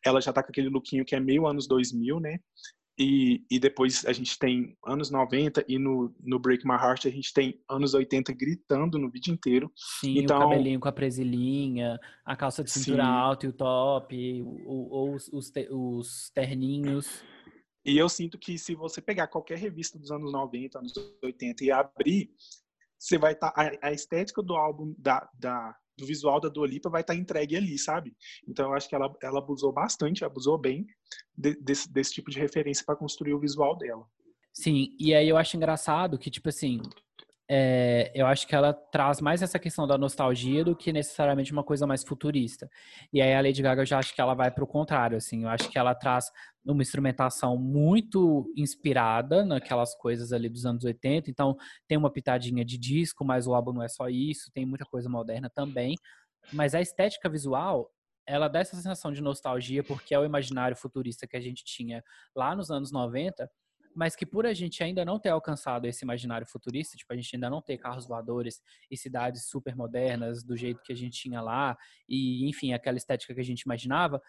[0.04, 2.38] ela já tá com aquele lookinho que é meio anos 2000, né?
[2.98, 7.10] E, e depois a gente tem anos 90 e no, no Break My Heart a
[7.10, 9.72] gente tem anos 80 gritando no vídeo inteiro.
[9.74, 13.08] Sim, então, o cabelinho com a presilhinha, a calça de cintura sim.
[13.08, 17.24] alta e o top, ou os, os, os terninhos.
[17.84, 20.92] E eu sinto que se você pegar qualquer revista dos anos 90, anos
[21.22, 22.30] 80 e abrir,
[23.02, 23.50] você vai estar.
[23.50, 27.18] Tá, a, estética do álbum, da, da, do visual da Dua Lipa vai estar tá
[27.18, 28.14] entregue ali, sabe?
[28.48, 30.86] Então eu acho que ela, ela abusou bastante, abusou bem
[31.36, 34.06] de, desse, desse tipo de referência para construir o visual dela.
[34.54, 36.80] Sim, e aí eu acho engraçado que, tipo assim,
[37.54, 41.62] é, eu acho que ela traz mais essa questão da nostalgia do que necessariamente uma
[41.62, 42.66] coisa mais futurista.
[43.12, 45.42] E aí a Lady Gaga eu já acho que ela vai para o contrário, assim.
[45.42, 46.30] Eu acho que ela traz
[46.64, 51.28] uma instrumentação muito inspirada naquelas coisas ali dos anos 80.
[51.28, 51.54] Então
[51.86, 54.50] tem uma pitadinha de disco, mas o álbum não é só isso.
[54.54, 55.94] Tem muita coisa moderna também.
[56.54, 57.90] Mas a estética visual
[58.26, 62.02] ela dá essa sensação de nostalgia porque é o imaginário futurista que a gente tinha
[62.34, 63.50] lá nos anos 90
[63.94, 67.34] mas que por a gente ainda não ter alcançado esse imaginário futurista, tipo, a gente
[67.36, 71.40] ainda não ter carros voadores e cidades super modernas do jeito que a gente tinha
[71.40, 71.76] lá,
[72.08, 74.22] e enfim, aquela estética que a gente imaginava,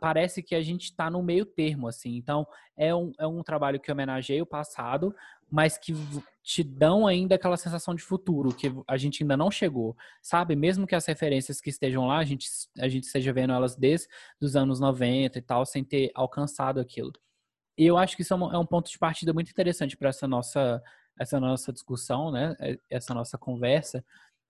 [0.00, 2.16] parece que a gente está no meio termo, assim.
[2.16, 5.14] Então, é um, é um trabalho que homenageia o passado,
[5.50, 5.94] mas que
[6.42, 10.54] te dão ainda aquela sensação de futuro, que a gente ainda não chegou, sabe?
[10.54, 14.08] Mesmo que as referências que estejam lá, a gente, a gente esteja vendo elas desde
[14.40, 17.12] os anos 90 e tal, sem ter alcançado aquilo.
[17.78, 20.08] E eu acho que isso é um, é um ponto de partida muito interessante para
[20.08, 20.82] essa nossa,
[21.18, 22.56] essa nossa discussão, né?
[22.58, 24.04] É, essa nossa conversa,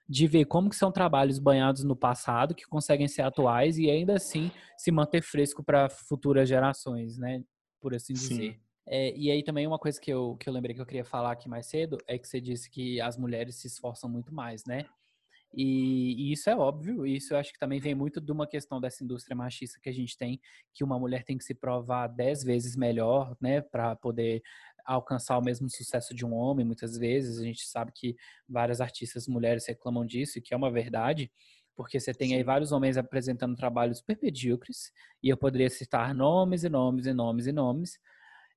[0.08, 4.14] de ver como que são trabalhos banhados no passado que conseguem ser atuais e ainda
[4.14, 7.44] assim se manter fresco para futuras gerações, né?
[7.78, 8.58] Por assim dizer.
[8.86, 11.32] É, e aí também uma coisa que eu, que eu lembrei que eu queria falar
[11.32, 14.86] aqui mais cedo é que você disse que as mulheres se esforçam muito mais, né?
[15.54, 18.80] E, e, isso é óbvio, isso eu acho que também vem muito de uma questão
[18.80, 20.40] dessa indústria machista que a gente tem,
[20.74, 24.42] que uma mulher tem que se provar dez vezes melhor, né, para poder
[24.84, 27.38] alcançar o mesmo sucesso de um homem, muitas vezes.
[27.38, 28.16] A gente sabe que
[28.48, 31.30] várias artistas mulheres reclamam disso, e que é uma verdade,
[31.76, 36.64] porque você tem aí vários homens apresentando trabalhos super medíocres, e eu poderia citar nomes
[36.64, 37.98] e nomes e nomes e nomes,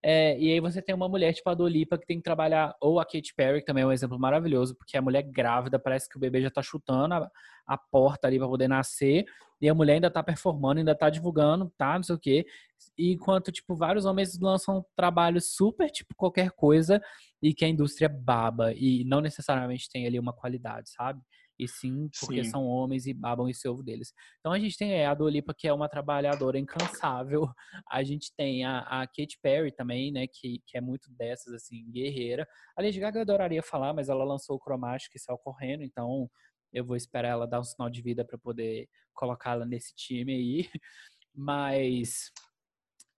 [0.04, 3.00] é, e aí você tem uma mulher tipo a Dolipa que tem que trabalhar, ou
[3.00, 6.18] a Katy Perry, que também é um exemplo maravilhoso, porque a mulher grávida, parece que
[6.18, 7.32] o bebê já tá chutando a,
[7.68, 9.26] a porta ali para poder nascer,
[9.62, 12.46] e a mulher ainda tá performando, ainda tá divulgando, tá, não sei o quê.
[12.98, 17.00] Enquanto, tipo, vários homens lançam trabalhos super, tipo, qualquer coisa,
[17.40, 21.22] e que a indústria baba, e não necessariamente tem ali uma qualidade, sabe?
[21.62, 22.50] E sim porque sim.
[22.50, 24.12] são homens e babam esse ovo deles.
[24.40, 27.48] Então a gente tem é, a Dolipa, que é uma trabalhadora incansável,
[27.90, 31.88] a gente tem a, a Katy Perry também, né, que, que é muito dessas, assim,
[31.92, 32.48] guerreira.
[32.76, 36.28] A Lady Gaga eu adoraria falar, mas ela lançou o Cromático e saiu correndo, então
[36.74, 40.70] eu vou esperar ela dar um sinal de vida para poder colocá-la nesse time aí.
[41.34, 42.32] Mas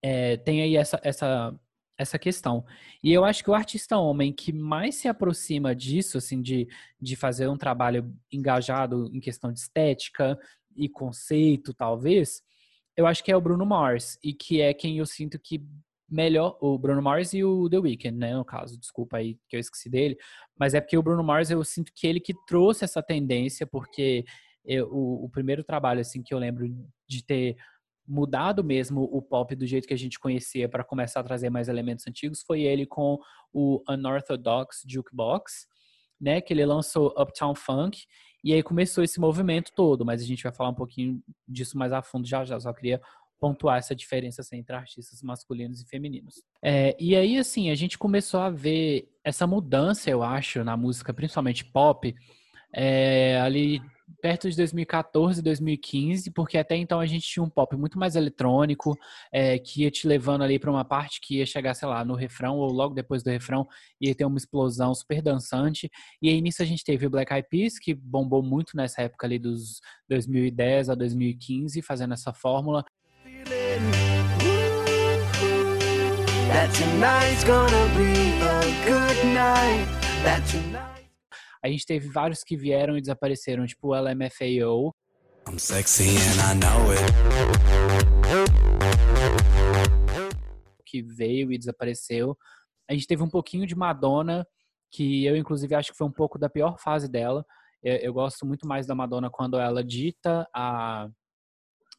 [0.04, 1.58] é, tem aí essa, essa
[1.98, 2.66] essa questão.
[3.04, 6.68] E eu acho que o artista homem que mais se aproxima disso, assim, de,
[7.00, 10.38] de fazer um trabalho engajado em questão de estética
[10.76, 12.42] e conceito, talvez,
[12.98, 14.18] eu acho que é o Bruno Mars.
[14.24, 15.62] E que é quem eu sinto que
[16.10, 16.58] melhor.
[16.62, 18.36] O Bruno Mars e o The Weeknd, né?
[18.36, 20.18] No caso, desculpa aí que eu esqueci dele.
[20.58, 24.24] Mas é porque o Bruno Mars eu sinto que ele que trouxe essa tendência, porque
[24.64, 26.68] eu, o, o primeiro trabalho, assim, que eu lembro
[27.08, 27.58] de ter
[28.08, 31.70] mudado mesmo o pop do jeito que a gente conhecia para começar a trazer mais
[31.70, 33.18] elementos antigos foi ele com
[33.54, 35.68] o Unorthodox Jukebox,
[36.20, 38.06] né, que ele lançou Uptown Funk
[38.44, 41.94] e aí começou esse movimento todo, mas a gente vai falar um pouquinho disso mais
[41.94, 43.02] a fundo já já, só queria
[43.40, 46.36] pontuar essa diferença assim, entre artistas masculinos e femininos.
[46.64, 51.14] É, e aí, assim, a gente começou a ver essa mudança, eu acho, na música,
[51.14, 52.16] principalmente pop,
[52.74, 53.82] é, ali
[54.22, 58.98] perto de 2014, 2015, porque até então a gente tinha um pop muito mais eletrônico,
[59.32, 62.16] é, que ia te levando ali para uma parte que ia chegar, sei lá, no
[62.16, 63.68] refrão ou logo depois do refrão
[64.00, 65.90] ia ter uma explosão super dançante.
[66.22, 69.28] E aí nisso a gente teve o Black Eyed Peas, que bombou muito nessa época
[69.28, 72.84] ali dos 2010 a 2015, fazendo essa fórmula.
[76.54, 79.88] That tonight's gonna be a good night.
[80.24, 80.93] That tonight
[81.64, 84.94] a gente teve vários que vieram e desapareceram, tipo o LMFAO.
[85.48, 87.02] I'm sexy and I know it.
[90.86, 92.38] Que veio e desapareceu.
[92.90, 94.46] A gente teve um pouquinho de Madonna,
[94.92, 97.46] que eu inclusive acho que foi um pouco da pior fase dela.
[97.82, 101.08] Eu, eu gosto muito mais da Madonna quando ela dita a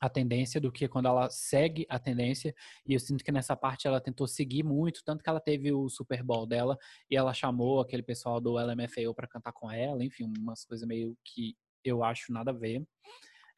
[0.05, 2.55] a tendência do que quando ela segue a tendência.
[2.87, 5.89] E eu sinto que nessa parte ela tentou seguir muito, tanto que ela teve o
[5.89, 6.77] Super Bowl dela
[7.11, 11.17] e ela chamou aquele pessoal do LMFAO para cantar com ela, enfim, umas coisas meio
[11.25, 12.87] que eu acho nada a ver.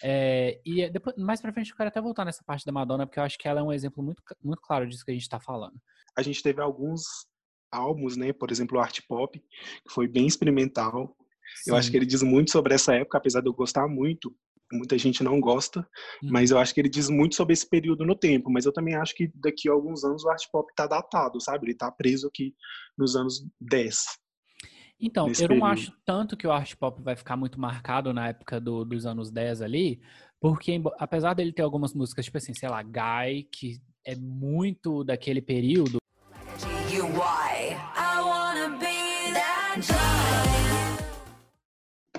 [0.02, 3.18] É, e depois, mais pra frente eu quero até voltar nessa parte da Madonna, porque
[3.18, 5.40] eu acho que ela é um exemplo muito, muito claro disso que a gente tá
[5.40, 5.74] falando.
[6.16, 7.02] A gente teve alguns
[7.72, 8.32] álbuns, né?
[8.32, 11.16] Por exemplo, o Art Pop, que foi bem experimental.
[11.62, 11.70] Sim.
[11.70, 14.32] Eu acho que ele diz muito sobre essa época, apesar de eu gostar muito
[14.72, 15.80] muita gente não gosta,
[16.22, 16.30] uhum.
[16.30, 18.94] mas eu acho que ele diz muito sobre esse período no tempo, mas eu também
[18.94, 21.66] acho que daqui a alguns anos o art pop tá datado, sabe?
[21.66, 22.54] Ele tá preso aqui
[22.96, 24.04] nos anos 10.
[25.00, 25.58] Então, eu período.
[25.58, 29.04] não acho tanto que o art pop vai ficar muito marcado na época do, dos
[29.04, 30.00] anos 10 ali,
[30.40, 35.42] porque apesar dele ter algumas músicas, tipo assim, sei lá, Guy, que é muito daquele
[35.42, 35.98] período,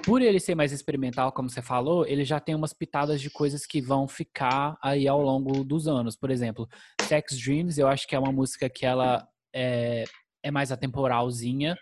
[0.07, 3.65] por ele ser mais experimental, como você falou, ele já tem umas pitadas de coisas
[3.65, 6.15] que vão ficar aí ao longo dos anos.
[6.15, 6.65] Por exemplo,
[7.01, 10.05] Sex Dreams, eu acho que é uma música que ela é,
[10.41, 11.77] é mais atemporalzinha.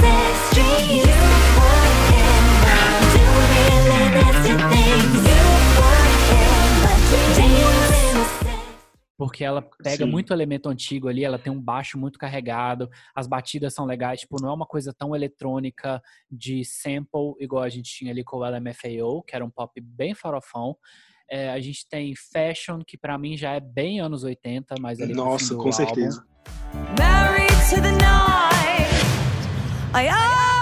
[0.00, 0.50] Sex
[9.20, 10.10] porque ela pega Sim.
[10.10, 14.40] muito elemento antigo ali, ela tem um baixo muito carregado, as batidas são legais, tipo,
[14.40, 18.48] não é uma coisa tão eletrônica de sample, igual a gente tinha ali com o
[18.48, 20.74] LMFAO, que era um pop bem farofão.
[21.30, 25.12] É, a gente tem Fashion, que para mim já é bem anos 80, mas ali
[25.12, 26.24] Nossa, com certeza.
[26.98, 28.40] Married to the night.
[29.92, 30.59] I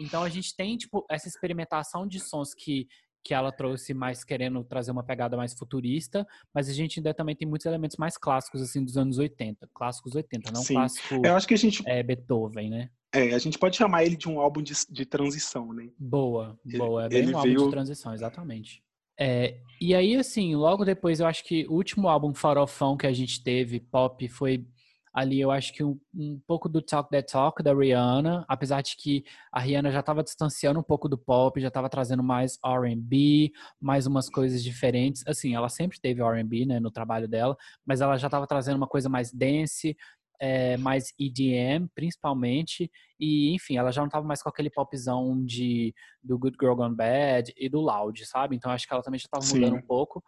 [0.00, 2.88] Então a gente tem, tipo, essa experimentação de sons que,
[3.22, 7.36] que ela trouxe mais querendo trazer uma pegada mais futurista, mas a gente ainda também
[7.36, 9.68] tem muitos elementos mais clássicos, assim, dos anos 80.
[9.74, 10.74] Clássicos 80, não Sim.
[10.74, 11.82] clássico Eu acho que a gente...
[11.86, 12.90] é, Beethoven, né?
[13.12, 15.90] É, a gente pode chamar ele de um álbum de, de transição, né?
[15.98, 17.06] Boa, boa.
[17.06, 17.54] É bem ele um veio...
[17.56, 18.82] álbum de transição, exatamente.
[19.18, 23.12] É, e aí, assim, logo depois, eu acho que o último álbum farofão que a
[23.12, 24.64] gente teve, pop, foi
[25.12, 28.96] ali eu acho que um, um, pouco do Talk That Talk da Rihanna, apesar de
[28.96, 33.50] que a Rihanna já estava distanciando um pouco do pop, já estava trazendo mais R&B,
[33.80, 35.24] mais umas coisas diferentes.
[35.26, 38.86] Assim, ela sempre teve R&B, né, no trabalho dela, mas ela já estava trazendo uma
[38.86, 39.96] coisa mais dance,
[40.40, 45.94] é, mais EDM, principalmente, e enfim, ela já não estava mais com aquele popzão de
[46.22, 48.56] do Good Girl Gone Bad e do Loud, sabe?
[48.56, 50.24] Então acho que ela também já estava mudando um pouco.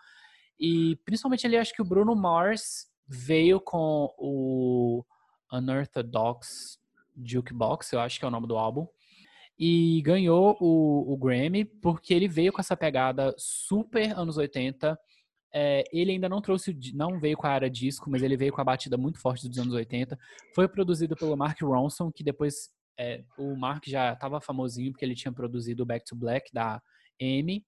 [0.61, 5.05] E principalmente ali acho que o Bruno Mars veio com o
[5.53, 6.81] Unorthodox
[7.23, 8.87] Jukebox, eu acho que é o nome do álbum,
[9.59, 14.99] e ganhou o, o Grammy porque ele veio com essa pegada super anos 80.
[15.55, 18.61] É, ele ainda não trouxe, não veio com a área disco, mas ele veio com
[18.61, 20.19] a batida muito forte dos anos 80.
[20.55, 25.15] Foi produzido pelo Mark Ronson, que depois é, o Mark já estava famosinho porque ele
[25.15, 26.81] tinha produzido Back to Black da
[27.21, 27.65] Amy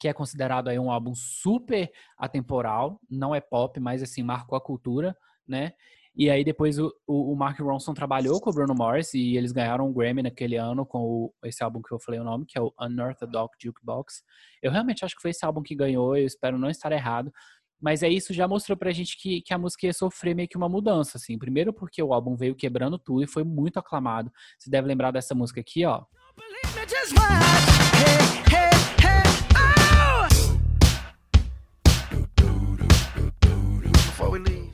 [0.00, 4.60] que é considerado aí um álbum super atemporal, não é pop, mas assim, marcou a
[4.60, 5.14] cultura,
[5.46, 5.74] né?
[6.16, 9.86] E aí depois o, o, Mark Ronson trabalhou com o Bruno Mars e eles ganharam
[9.86, 12.60] um Grammy naquele ano com o, esse álbum que eu falei o nome, que é
[12.60, 14.22] o Unorthodox Jukebox.
[14.60, 17.32] Eu realmente acho que foi esse álbum que ganhou, eu espero não estar errado.
[17.80, 20.56] Mas é isso, já mostrou pra gente que, que a música ia sofrer meio que
[20.56, 21.38] uma mudança, assim.
[21.38, 24.30] Primeiro porque o álbum veio quebrando tudo e foi muito aclamado.
[24.58, 26.04] Você deve lembrar dessa música aqui, ó.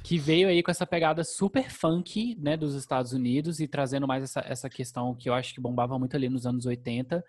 [0.06, 4.22] Que veio aí com essa pegada super funk, né, dos Estados Unidos e trazendo mais
[4.22, 7.24] essa, essa questão que eu acho que bombava muito ali nos anos 80,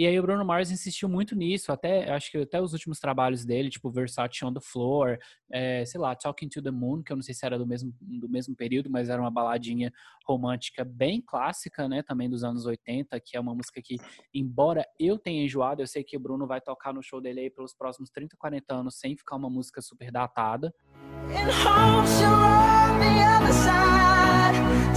[0.00, 3.44] e aí o Bruno Mars insistiu muito nisso, até acho que até os últimos trabalhos
[3.44, 5.18] dele, tipo Versace on the Floor,
[5.52, 7.92] é, sei lá, Talking to the Moon, que eu não sei se era do mesmo,
[8.00, 9.92] do mesmo período, mas era uma baladinha
[10.26, 13.96] romântica bem clássica, né, também dos anos 80, que é uma música que,
[14.32, 17.50] embora eu tenha enjoado, eu sei que o Bruno vai tocar no show dele aí
[17.50, 20.72] pelos próximos 30, 40 anos sem ficar uma música super datada.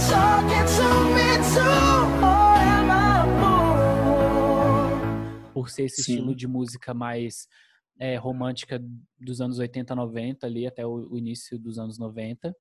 [0.08, 2.33] talking to me too
[5.64, 6.12] por ser esse Sim.
[6.12, 7.48] estilo de música mais
[7.98, 8.78] é, romântica
[9.18, 12.54] dos anos 80, 90, ali até o, o, início dos anos 90.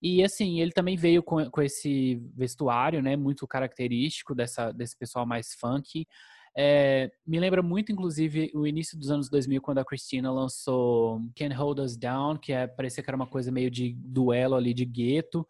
[0.00, 5.26] E assim, ele também veio com, com esse vestuário, né, muito característico dessa, desse pessoal
[5.26, 6.06] mais funk.
[6.56, 11.54] É, me lembra muito, inclusive, o início dos anos 2000, quando a Christina lançou Can't
[11.54, 14.86] Hold Us Down, que é, parecia que era uma coisa meio de duelo ali de
[14.86, 15.46] gueto.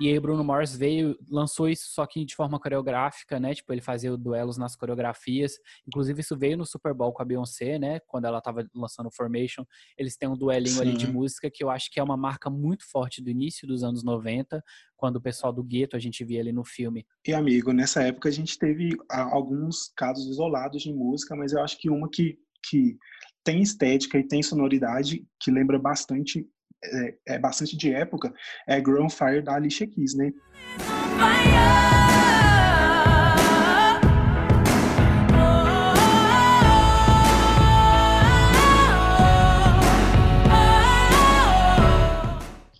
[0.00, 3.54] E aí o Bruno Mars veio, lançou isso só que de forma coreográfica, né?
[3.54, 5.58] Tipo, ele fazia duelos nas coreografias.
[5.86, 7.98] Inclusive, isso veio no Super Bowl com a Beyoncé, né?
[8.06, 9.64] Quando ela tava lançando Formation.
[9.96, 10.82] Eles têm um duelinho Sim.
[10.82, 13.82] ali de música que eu acho que é uma marca muito forte do início dos
[13.82, 14.62] anos 90,
[14.96, 17.04] quando o pessoal do gueto a gente via ali no filme.
[17.26, 21.78] E amigo, nessa época a gente teve alguns casos isolados de música, mas eu acho
[21.78, 22.96] que uma que, que
[23.44, 26.46] tem estética e tem sonoridade que lembra bastante
[26.84, 28.32] é, é bastante de época,
[28.66, 30.32] é Ground Fire da Alicia Keys, né?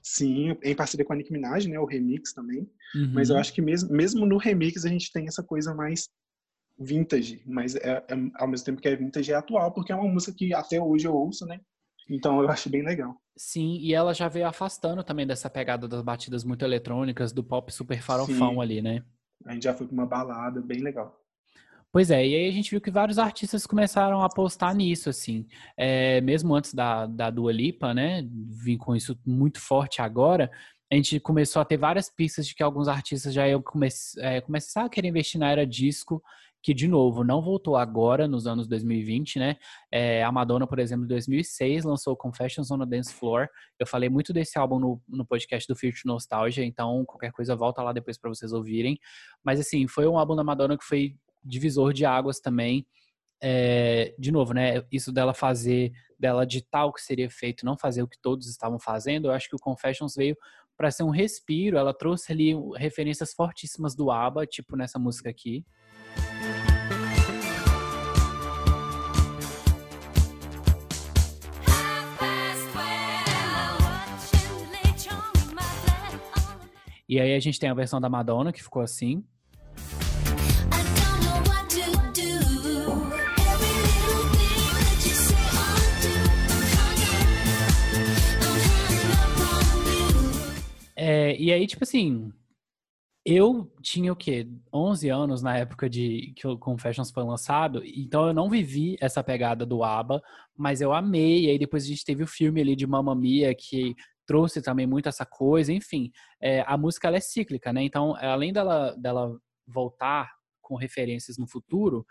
[0.02, 1.78] Sim, em parceria com a Nicki Minaj, né?
[1.78, 2.68] O remix também.
[2.94, 3.12] Uhum.
[3.14, 6.08] Mas eu acho que mesmo, mesmo no remix a gente tem essa coisa mais
[6.78, 10.08] vintage, mas é, é, ao mesmo tempo que é vintage é atual, porque é uma
[10.08, 11.61] música que até hoje eu ouço, né?
[12.09, 13.16] Então eu acho bem legal.
[13.37, 17.73] Sim, e ela já veio afastando também dessa pegada das batidas muito eletrônicas, do pop
[17.73, 18.61] super farofão Sim.
[18.61, 19.05] ali, né?
[19.44, 21.21] A gente já foi pra uma balada bem legal.
[21.90, 25.47] Pois é, e aí a gente viu que vários artistas começaram a apostar nisso, assim.
[25.77, 28.27] É, mesmo antes da, da Dua Lipa, né?
[28.31, 30.51] Vim com isso muito forte agora.
[30.90, 34.40] A gente começou a ter várias pistas de que alguns artistas já iam come é,
[34.40, 36.23] começar a querer investir na era disco
[36.62, 39.57] que, de novo, não voltou agora, nos anos 2020, né?
[39.90, 43.49] É, a Madonna, por exemplo, em 2006, lançou Confessions on a Dance Floor.
[43.79, 47.83] Eu falei muito desse álbum no, no podcast do Future Nostalgia, então qualquer coisa volta
[47.83, 48.99] lá depois para vocês ouvirem.
[49.44, 52.87] Mas, assim, foi um álbum da Madonna que foi divisor de águas também.
[53.40, 54.83] É, de novo, né?
[54.90, 58.81] Isso dela fazer, dela ditar o que seria feito, não fazer o que todos estavam
[58.81, 59.29] fazendo.
[59.29, 60.37] Eu acho que o Confessions veio
[60.77, 61.79] para ser um respiro.
[61.79, 65.64] Ela trouxe ali referências fortíssimas do ABBA, tipo nessa música aqui.
[77.09, 79.25] E aí a gente tem a versão da Madonna que ficou assim.
[90.95, 92.30] É, e aí, tipo assim,
[93.24, 94.47] eu tinha o quê?
[94.70, 99.24] 11 anos na época de que o Confessions foi lançado, então eu não vivi essa
[99.24, 100.20] pegada do ABBA,
[100.55, 101.47] mas eu amei.
[101.47, 103.95] E aí depois a gente teve o filme ali de Mamma Mia que
[104.29, 105.72] trouxe também muito essa coisa.
[105.72, 107.83] Enfim, é, a música é cíclica, né?
[107.83, 112.05] Então, além dela, dela voltar com referências no futuro,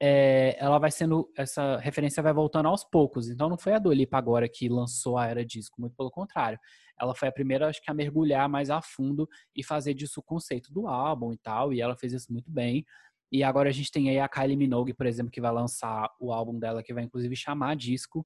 [0.00, 3.28] é, ela vai sendo, essa referência vai voltando aos poucos.
[3.28, 6.58] Então não foi a Dua Lipa agora que lançou a Era Disco, muito pelo contrário.
[6.98, 10.22] Ela foi a primeira, acho que, a mergulhar mais a fundo e fazer disso o
[10.22, 12.86] conceito do álbum e tal, e ela fez isso muito bem.
[13.32, 16.32] E agora a gente tem aí a Kylie Minogue, por exemplo, que vai lançar o
[16.32, 18.24] álbum dela, que vai inclusive chamar disco.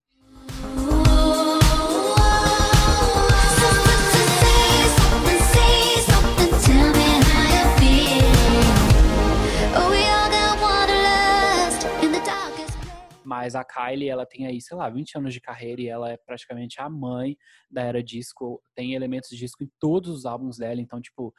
[13.44, 16.16] Mas a Kylie, ela tem aí, sei lá, 20 anos de carreira e ela é
[16.16, 17.36] praticamente a mãe
[17.70, 18.62] da era disco.
[18.74, 21.34] Tem elementos disco em todos os álbuns dela, então, tipo,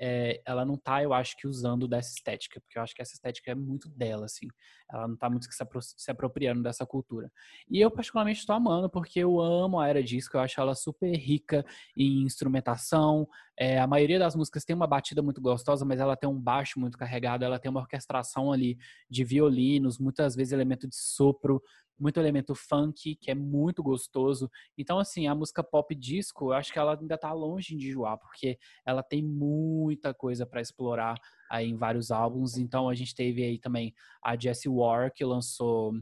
[0.00, 3.12] é, ela não tá, eu acho que, usando dessa estética, porque eu acho que essa
[3.12, 4.48] estética é muito dela, assim.
[4.90, 7.30] Ela não tá muito se, apro se apropriando dessa cultura.
[7.70, 11.14] E eu, particularmente, estou amando, porque eu amo a era disco, eu acho ela super
[11.14, 13.28] rica em instrumentação.
[13.58, 16.80] É, a maioria das músicas tem uma batida muito gostosa, mas ela tem um baixo
[16.80, 18.78] muito carregado, ela tem uma orquestração ali
[19.08, 21.62] de violinos, muitas vezes elemento de sopro
[22.00, 24.50] muito elemento funk, que é muito gostoso.
[24.76, 28.18] Então, assim, a música pop disco, eu acho que ela ainda tá longe de enjoar,
[28.18, 31.14] porque ela tem muita coisa para explorar
[31.50, 32.56] aí em vários álbuns.
[32.56, 33.94] Então, a gente teve aí também
[34.24, 35.92] a Jessie Ware, que lançou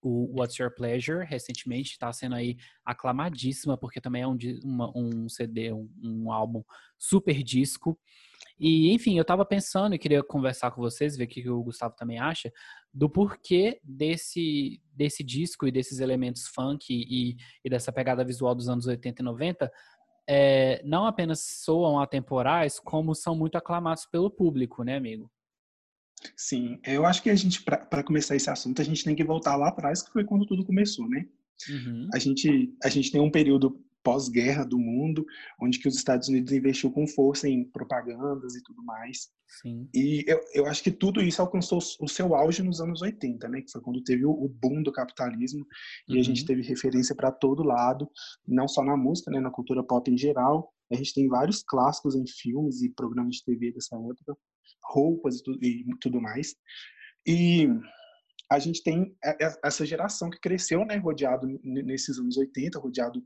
[0.00, 5.28] o What's Your Pleasure recentemente, está sendo aí aclamadíssima, porque também é um, uma, um
[5.28, 6.62] CD, um, um álbum
[6.96, 7.98] super disco.
[8.58, 11.94] E, enfim, eu estava pensando e queria conversar com vocês, ver o que o Gustavo
[11.96, 12.52] também acha,
[12.92, 18.68] do porquê desse, desse disco e desses elementos funk e, e dessa pegada visual dos
[18.68, 19.70] anos 80 e 90
[20.28, 25.30] é, não apenas soam atemporais, como são muito aclamados pelo público, né, amigo?
[26.36, 29.56] Sim, eu acho que a gente, para começar esse assunto, a gente tem que voltar
[29.56, 31.26] lá atrás, que foi quando tudo começou, né?
[31.70, 32.08] Uhum.
[32.12, 35.24] A, gente, a gente tem um período pós-guerra do mundo,
[35.60, 39.28] onde que os Estados Unidos investiu com força em propagandas e tudo mais.
[39.62, 39.88] Sim.
[39.94, 43.62] E eu, eu acho que tudo isso alcançou o seu auge nos anos 80, né?
[43.62, 46.16] Que foi quando teve o, boom do capitalismo uhum.
[46.16, 46.46] e a gente uhum.
[46.46, 48.10] teve referência para todo lado,
[48.46, 49.40] não só na música, né?
[49.40, 50.72] Na cultura pop em geral.
[50.92, 54.36] A gente tem vários clássicos em filmes e programas de TV dessa época,
[54.84, 56.54] roupas e tudo, e tudo mais.
[57.26, 57.68] E
[58.50, 59.14] a gente tem
[59.62, 63.22] essa geração que cresceu, né, rodeado nesses anos 80, rodeado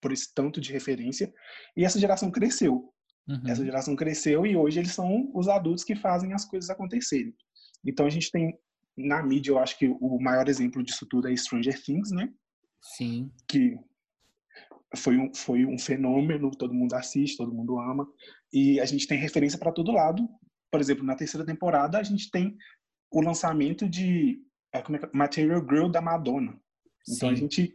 [0.00, 1.32] por esse tanto de referência.
[1.76, 2.92] E essa geração cresceu.
[3.28, 3.42] Uhum.
[3.46, 7.34] Essa geração cresceu e hoje eles são os adultos que fazem as coisas acontecerem.
[7.84, 8.56] Então a gente tem
[8.96, 12.32] na mídia, eu acho que o maior exemplo disso tudo é Stranger Things, né?
[12.80, 13.30] Sim.
[13.46, 13.76] Que
[14.96, 18.08] foi um, foi um fenômeno, todo mundo assiste, todo mundo ama.
[18.52, 20.26] E a gente tem referência para todo lado.
[20.70, 22.56] Por exemplo, na terceira temporada, a gente tem
[23.10, 24.40] o lançamento de
[24.72, 26.58] é, é, é Material Girl da Madonna.
[27.08, 27.34] Então Sim.
[27.34, 27.74] a gente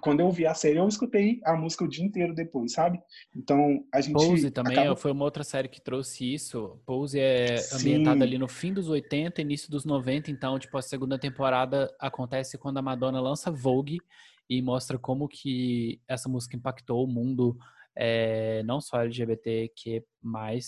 [0.00, 2.98] quando eu vi a série, eu escutei a música o dia inteiro depois, sabe?
[3.36, 4.14] Então, a gente.
[4.14, 4.96] Pose também acaba...
[4.96, 6.80] foi uma outra série que trouxe isso.
[6.86, 10.30] Pose é ambientada ali no fim dos 80, início dos 90.
[10.30, 13.98] Então, tipo, a segunda temporada acontece quando a Madonna lança Vogue
[14.48, 17.56] e mostra como que essa música impactou o mundo.
[18.00, 20.04] É, não só LGBTQ+,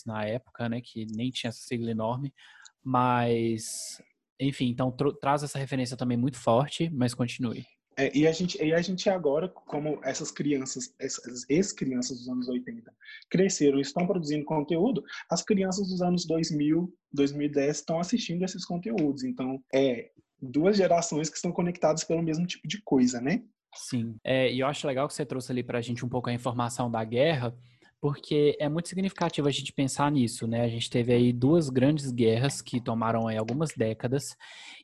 [0.04, 2.34] na época, né, que nem tinha essa sigla enorme,
[2.82, 4.02] mas,
[4.40, 4.90] enfim, então
[5.20, 7.64] traz essa referência também muito forte, mas continue.
[8.00, 12.48] É, e, a gente, e a gente agora, como essas crianças, essas ex-crianças dos anos
[12.48, 12.90] 80
[13.28, 19.22] cresceram e estão produzindo conteúdo, as crianças dos anos 2000, 2010 estão assistindo esses conteúdos.
[19.22, 23.42] Então, é duas gerações que estão conectadas pelo mesmo tipo de coisa, né?
[23.74, 24.16] Sim.
[24.24, 26.32] É, e eu acho legal que você trouxe ali para a gente um pouco a
[26.32, 27.54] informação da guerra,
[28.00, 30.62] porque é muito significativo a gente pensar nisso, né?
[30.62, 34.36] A gente teve aí duas grandes guerras que tomaram aí algumas décadas,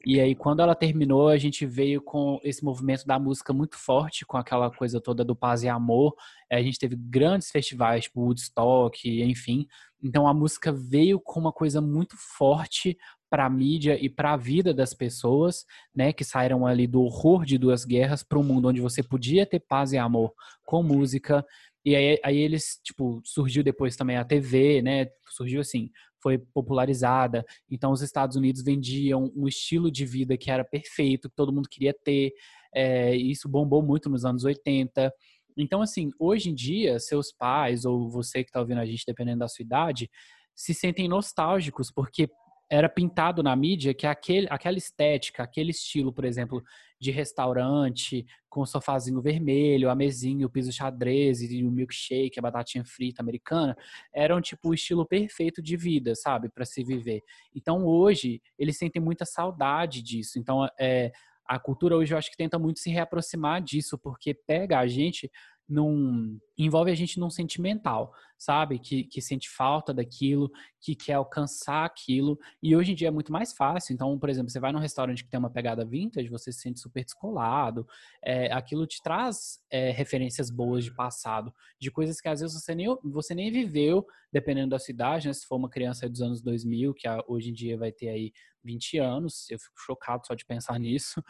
[0.05, 4.27] e aí quando ela terminou, a gente veio com esse movimento da música muito forte,
[4.27, 6.15] com aquela coisa toda do paz e amor.
[6.53, 9.67] A gente teve grandes festivais, tipo Woodstock, enfim.
[10.03, 12.99] Então a música veio com uma coisa muito forte
[13.31, 15.65] para a mídia e para a vida das pessoas,
[15.95, 19.45] né, que saíram ali do horror de duas guerras para um mundo onde você podia
[19.45, 20.33] ter paz e amor
[20.65, 21.45] com música,
[21.87, 25.07] e aí, aí eles, tipo, surgiu depois também a TV, né?
[25.31, 25.89] Surgiu assim,
[26.21, 27.47] foi popularizada.
[27.71, 31.69] Então os Estados Unidos vendiam um estilo de vida que era perfeito, que todo mundo
[31.71, 32.33] queria ter.
[32.75, 35.13] É, isso bombou muito nos anos 80.
[35.57, 39.39] Então, assim, hoje em dia, seus pais ou você que está ouvindo a gente, dependendo
[39.39, 40.11] da sua idade,
[40.57, 42.29] se sentem nostálgicos, porque
[42.69, 46.63] era pintado na mídia que aquele, aquela estética, aquele estilo, por exemplo,
[47.01, 52.85] de restaurante, com sofazinho vermelho, a mesinha, o piso xadrez e o milkshake, a batatinha
[52.85, 53.77] frita americana,
[54.13, 57.23] eram tipo o estilo perfeito de vida, sabe, para se viver.
[57.55, 60.39] Então hoje eles sentem muita saudade disso.
[60.39, 61.13] Então é,
[61.47, 65.31] a cultura hoje eu acho que tenta muito se reaproximar disso, porque pega a gente
[65.69, 68.79] num envolve a gente num sentimental, sabe?
[68.79, 70.51] Que, que sente falta daquilo,
[70.81, 72.39] que quer alcançar aquilo.
[72.63, 73.93] E hoje em dia é muito mais fácil.
[73.93, 76.81] Então, por exemplo, você vai num restaurante que tem uma pegada vintage, você se sente
[76.81, 77.87] super descolado.
[78.25, 82.75] É, aquilo te traz é, referências boas de passado, de coisas que às vezes você
[82.75, 85.33] nem, você nem viveu, dependendo da cidade, né?
[85.33, 88.33] Se for uma criança dos anos 2000, que hoje em dia vai ter aí
[88.67, 91.23] 20 anos, eu fico chocado só de pensar nisso.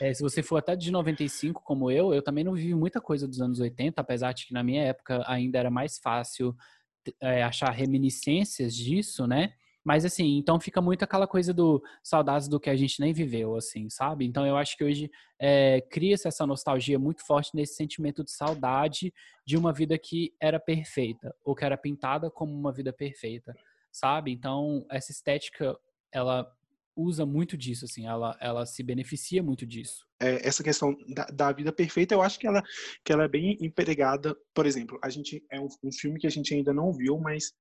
[0.00, 3.26] É, se você for até de 95, como eu, eu também não vivi muita coisa
[3.26, 6.56] dos anos 80, apesar de que na minha época ainda era mais fácil
[7.20, 9.54] é, achar reminiscências disso, né?
[9.84, 13.54] Mas assim, então fica muito aquela coisa do saudades do que a gente nem viveu,
[13.54, 14.24] assim, sabe?
[14.24, 19.12] Então eu acho que hoje é, cria-se essa nostalgia muito forte nesse sentimento de saudade
[19.46, 23.54] de uma vida que era perfeita, ou que era pintada como uma vida perfeita,
[23.92, 24.32] sabe?
[24.32, 25.76] Então essa estética,
[26.10, 26.50] ela
[26.96, 30.06] usa muito disso, assim, ela, ela se beneficia muito disso.
[30.20, 32.62] É, essa questão da, da, vida perfeita, eu acho que ela,
[33.04, 34.36] que ela é bem empregada.
[34.54, 37.52] Por exemplo, a gente é um, um filme que a gente ainda não viu, mas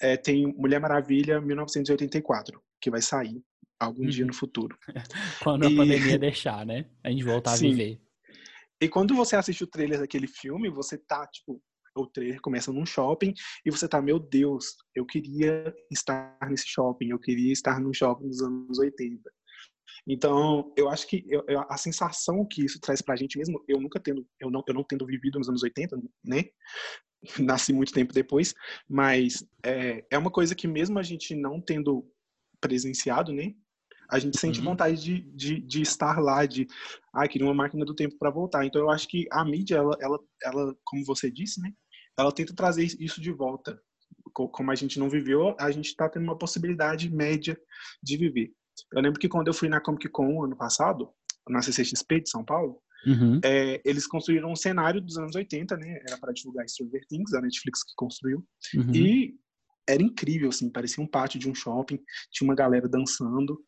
[0.00, 3.42] é, tem Mulher Maravilha 1984, que vai sair
[3.78, 4.08] algum uhum.
[4.08, 4.76] dia no futuro.
[5.42, 6.86] quando a pandemia deixar, né?
[7.02, 7.66] A gente voltar Sim.
[7.66, 8.00] a viver.
[8.80, 11.60] E quando você assiste o trailer daquele filme, você tá, tipo,
[12.00, 13.32] o trailer começa num shopping
[13.64, 18.28] e você tá, meu Deus, eu queria estar nesse shopping, eu queria estar num shopping
[18.28, 19.22] dos anos 80.
[20.06, 24.00] Então, eu acho que eu, a sensação que isso traz pra gente mesmo, eu nunca
[24.00, 26.44] tendo, eu não, eu não tendo vivido nos anos 80, né?
[27.38, 28.54] Nasci muito tempo depois,
[28.88, 32.10] mas é, é uma coisa que mesmo a gente não tendo
[32.60, 33.54] presenciado, né?
[34.10, 34.66] A gente sente uhum.
[34.66, 36.66] vontade de, de, de, estar lá, de,
[37.12, 38.64] ah, queria uma máquina do tempo para voltar.
[38.64, 41.70] Então, eu acho que a mídia, ela, ela, ela, como você disse, né?
[42.18, 43.80] Ela tenta trazer isso de volta.
[44.32, 47.58] Como a gente não viveu, a gente está tendo uma possibilidade média
[48.02, 48.52] de viver.
[48.92, 51.10] Eu lembro que quando eu fui na Comic Con ano passado,
[51.48, 53.40] na CCXP de São Paulo, uhum.
[53.42, 56.00] é, eles construíram um cenário dos anos 80, né?
[56.06, 58.44] Era para divulgar Stranger Things, a Netflix que construiu.
[58.74, 58.94] Uhum.
[58.94, 59.34] E
[59.88, 61.98] era incrível, assim, parecia um pátio de um shopping,
[62.30, 63.58] tinha uma galera dançando,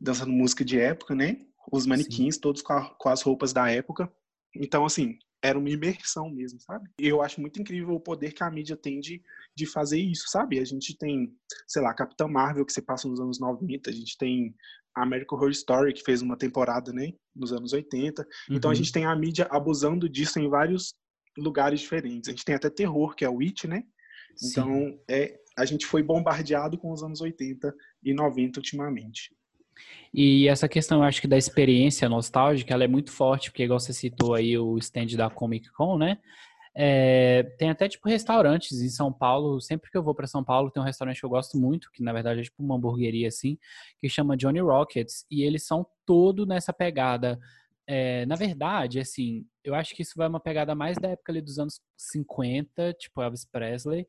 [0.00, 1.38] dançando música de época, né?
[1.72, 2.40] Os manequins, Sim.
[2.40, 4.10] todos com, a, com as roupas da época.
[4.54, 6.88] Então, assim, era uma imersão mesmo, sabe?
[6.98, 9.22] E eu acho muito incrível o poder que a mídia tem de,
[9.54, 10.58] de fazer isso, sabe?
[10.58, 11.32] A gente tem,
[11.66, 14.54] sei lá, Capitã Marvel, que se passa nos anos 90, a gente tem
[14.94, 18.22] a American Horror Story, que fez uma temporada, né, nos anos 80.
[18.22, 18.56] Uhum.
[18.56, 18.76] Então a uhum.
[18.76, 20.94] gente tem a mídia abusando disso em vários
[21.36, 22.28] lugares diferentes.
[22.28, 23.84] A gente tem até terror, que é o It, né?
[24.42, 27.74] Então, é, a gente foi bombardeado com os anos 80
[28.04, 29.34] e 90 ultimamente.
[30.12, 33.78] E essa questão, eu acho que da experiência nostálgica, ela é muito forte, porque igual
[33.80, 36.18] você citou aí o stand da Comic Con, né?
[36.80, 39.60] É, tem até tipo restaurantes em São Paulo.
[39.60, 42.02] Sempre que eu vou para São Paulo, tem um restaurante que eu gosto muito, que
[42.02, 43.58] na verdade é tipo uma hamburgueria assim,
[44.00, 47.38] que chama Johnny Rockets, e eles são todo nessa pegada.
[47.84, 51.40] É, na verdade, assim, eu acho que isso vai uma pegada mais da época ali
[51.40, 54.06] dos anos 50, tipo Elvis Presley,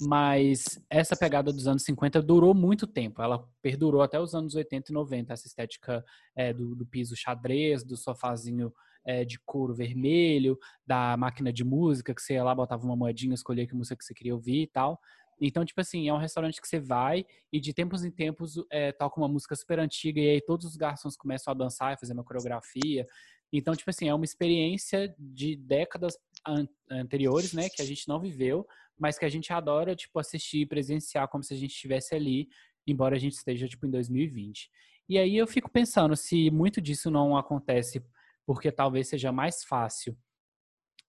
[0.00, 3.22] mas essa pegada dos anos 50 durou muito tempo.
[3.22, 5.32] Ela perdurou até os anos 80 e 90.
[5.32, 6.04] Essa estética
[6.36, 8.72] é, do, do, piso xadrez, do sofazinho
[9.04, 13.34] é, de couro vermelho, da máquina de música, que você ia lá, botava uma moedinha,
[13.34, 15.00] escolhia que música que você queria ouvir e tal.
[15.40, 18.92] Então, tipo assim, é um restaurante que você vai e de tempos em tempos é,
[18.92, 22.12] toca uma música super antiga e aí todos os garçons começam a dançar e fazer
[22.12, 23.06] uma coreografia.
[23.52, 28.20] Então, tipo assim, é uma experiência de décadas an anteriores, né, que a gente não
[28.20, 28.66] viveu,
[28.98, 32.48] mas que a gente adora, tipo, assistir, presenciar como se a gente estivesse ali,
[32.86, 34.70] embora a gente esteja, tipo, em 2020.
[35.08, 38.04] E aí eu fico pensando se muito disso não acontece
[38.46, 40.16] porque talvez seja mais fácil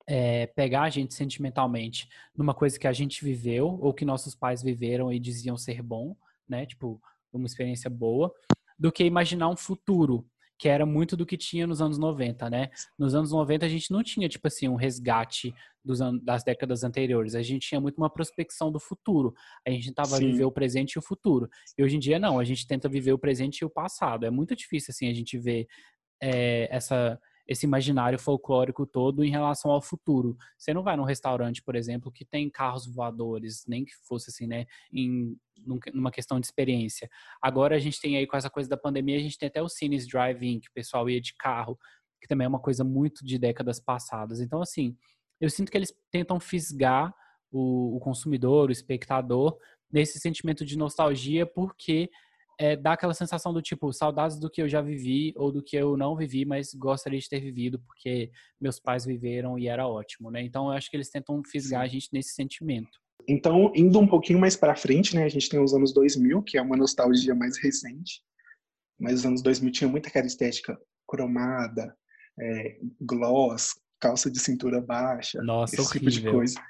[0.08, 4.64] é, pegar a gente sentimentalmente numa coisa que a gente viveu ou que nossos pais
[4.64, 6.16] viveram e diziam ser bom,
[6.48, 6.66] né?
[6.66, 8.34] Tipo, uma experiência boa,
[8.78, 10.26] do que imaginar um futuro
[10.60, 12.70] que era muito do que tinha nos anos 90, né?
[12.98, 17.34] Nos anos 90 a gente não tinha, tipo assim, um resgate dos das décadas anteriores.
[17.34, 19.34] A gente tinha muito uma prospecção do futuro.
[19.66, 20.32] A gente tentava Sim.
[20.32, 21.50] viver o presente e o futuro.
[21.78, 24.26] E hoje em dia não, a gente tenta viver o presente e o passado.
[24.26, 25.66] É muito difícil, assim, a gente ver
[26.22, 27.18] é, essa
[27.50, 30.38] esse imaginário folclórico todo em relação ao futuro.
[30.56, 34.46] Você não vai num restaurante, por exemplo, que tem carros voadores, nem que fosse assim,
[34.46, 35.36] né, em
[35.94, 37.10] numa questão de experiência.
[37.42, 39.68] Agora a gente tem aí com essa coisa da pandemia, a gente tem até o
[39.68, 41.78] Cines Drive-In, que o pessoal ia de carro,
[42.22, 44.40] que também é uma coisa muito de décadas passadas.
[44.40, 44.96] Então, assim,
[45.42, 47.14] eu sinto que eles tentam fisgar
[47.52, 49.58] o, o consumidor, o espectador,
[49.92, 52.10] nesse sentimento de nostalgia, porque
[52.60, 55.78] é, dá aquela sensação do tipo, saudades do que eu já vivi ou do que
[55.78, 60.30] eu não vivi, mas gostaria de ter vivido porque meus pais viveram e era ótimo,
[60.30, 60.44] né?
[60.44, 61.86] Então eu acho que eles tentam fisgar Sim.
[61.86, 63.00] a gente nesse sentimento.
[63.28, 66.58] Então, indo um pouquinho mais para frente, né, a gente tem os anos 2000, que
[66.58, 68.22] é uma nostalgia mais recente,
[69.00, 71.96] mas os anos 2000 tinha muita cara estética cromada,
[72.40, 76.10] é, gloss, calça de cintura baixa, Nossa, esse horrível.
[76.10, 76.62] tipo de coisa.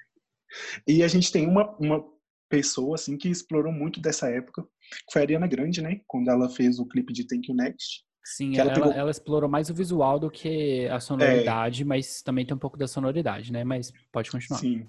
[0.87, 2.03] E a gente tem uma, uma
[2.49, 6.01] pessoa assim que explorou muito dessa época, que foi a Ariana Grande, né?
[6.07, 8.03] Quando ela fez o clipe de Thank You Next.
[8.23, 8.91] Sim, ela, ela, pegou...
[8.91, 11.85] ela, explorou mais o visual do que a sonoridade, é...
[11.85, 13.63] mas também tem um pouco da sonoridade, né?
[13.63, 14.59] Mas pode continuar.
[14.59, 14.87] Sim.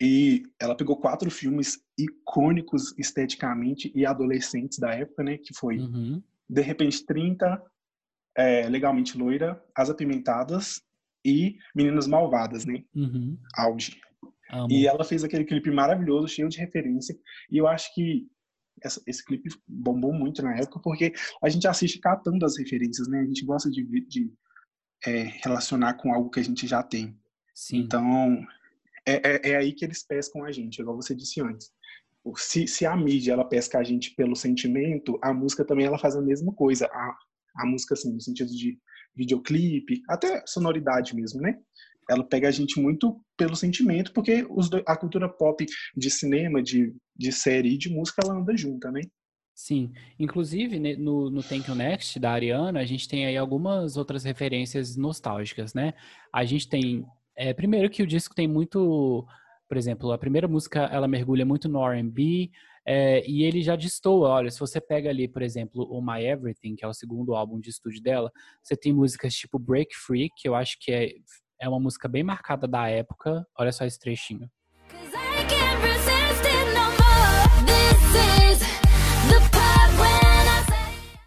[0.00, 5.38] E ela pegou quatro filmes icônicos esteticamente e adolescentes da época, né?
[5.38, 6.22] Que foi uhum.
[6.48, 7.60] De repente 30,
[8.36, 10.80] é, Legalmente Loira, As Apimentadas
[11.24, 12.84] e Meninas Malvadas, né?
[12.94, 13.36] Uhum.
[13.56, 14.00] Auge.
[14.50, 14.70] Amo.
[14.70, 17.16] E ela fez aquele clipe maravilhoso, cheio de referência.
[17.50, 18.26] E eu acho que
[18.82, 23.20] essa, esse clipe bombou muito na época, porque a gente assiste catando as referências, né?
[23.20, 24.32] A gente gosta de, de
[25.06, 27.18] é, relacionar com algo que a gente já tem.
[27.54, 27.78] Sim.
[27.78, 28.46] Então,
[29.06, 31.70] é, é, é, aí que eles pescam a gente, igual você disse antes.
[32.36, 36.14] Se, se a mídia ela pesca a gente pelo sentimento, a música também ela faz
[36.14, 36.86] a mesma coisa.
[36.86, 37.16] A,
[37.56, 38.78] a música, assim, no sentido de
[39.16, 41.58] videoclipe, até sonoridade mesmo, né?
[42.08, 45.64] Ela pega a gente muito pelo sentimento, porque os, a cultura pop
[45.96, 49.02] de cinema, de, de série e de música, ela anda junta, né?
[49.54, 54.22] Sim, inclusive no, no Thank You Next da Ariana, a gente tem aí algumas outras
[54.22, 55.94] referências nostálgicas, né?
[56.32, 57.04] A gente tem,
[57.36, 59.26] é, primeiro que o disco tem muito,
[59.68, 62.50] por exemplo, a primeira música ela mergulha muito no R&B,
[62.86, 66.74] é, e ele já destoa, olha, se você pega ali, por exemplo, o My Everything,
[66.74, 68.32] que é o segundo álbum de estúdio dela,
[68.62, 71.10] você tem músicas tipo Break Free, que eu acho que é
[71.60, 73.46] é uma música bem marcada da época.
[73.58, 74.50] Olha só esse trechinho.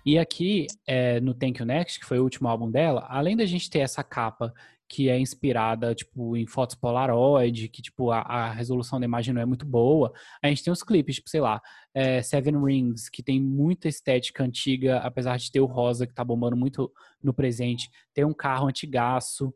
[0.03, 3.45] E aqui, é, no Thank You Next, que foi o último álbum dela, além da
[3.45, 4.51] gente ter essa capa
[4.91, 9.41] que é inspirada, tipo, em fotos Polaroid, que, tipo, a, a, resolução da imagem não
[9.41, 10.11] é muito boa.
[10.43, 11.61] A gente tem os clipes, tipo, sei lá,
[11.93, 16.25] é, Seven Rings, que tem muita estética antiga, apesar de ter o rosa, que tá
[16.25, 16.91] bombando muito
[17.23, 17.89] no presente.
[18.13, 19.53] Tem um carro antigaço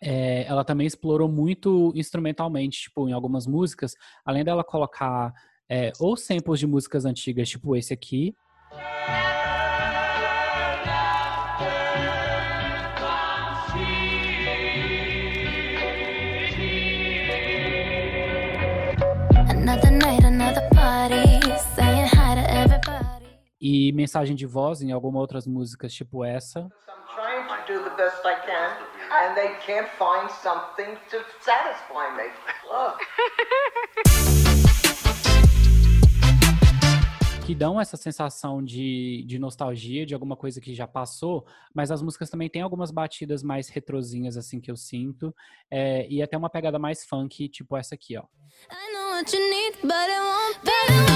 [0.00, 3.94] é, ela também explorou muito instrumentalmente, tipo, em algumas músicas,
[4.24, 5.32] além dela colocar
[5.68, 8.34] é, ou samples de músicas antigas, tipo esse aqui.
[23.58, 26.68] E mensagem de voz em algumas outras músicas, tipo essa.
[27.66, 32.28] Do the best I can, and they can't find something to satisfy me.
[32.70, 33.00] Look.
[37.46, 42.02] que dão essa sensação de, de nostalgia, de alguma coisa que já passou, mas as
[42.02, 45.32] músicas também têm algumas batidas mais retrozinhas, assim, que eu sinto,
[45.70, 48.24] é, e até uma pegada mais funk, tipo essa aqui, ó.
[48.68, 51.06] I know what you need, but it won't be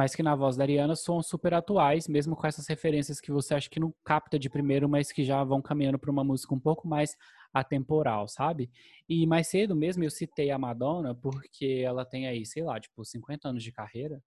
[0.00, 3.52] mas que na voz da Ariana são super atuais, mesmo com essas referências que você
[3.52, 6.58] acha que não capta de primeiro, mas que já vão caminhando para uma música um
[6.58, 7.14] pouco mais
[7.52, 8.70] atemporal, sabe?
[9.06, 13.04] E mais cedo mesmo eu citei a Madonna porque ela tem aí, sei lá, tipo
[13.04, 14.22] 50 anos de carreira.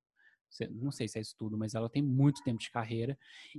[0.69, 3.17] Não sei se é isso tudo, mas ela tem muito tempo de carreira.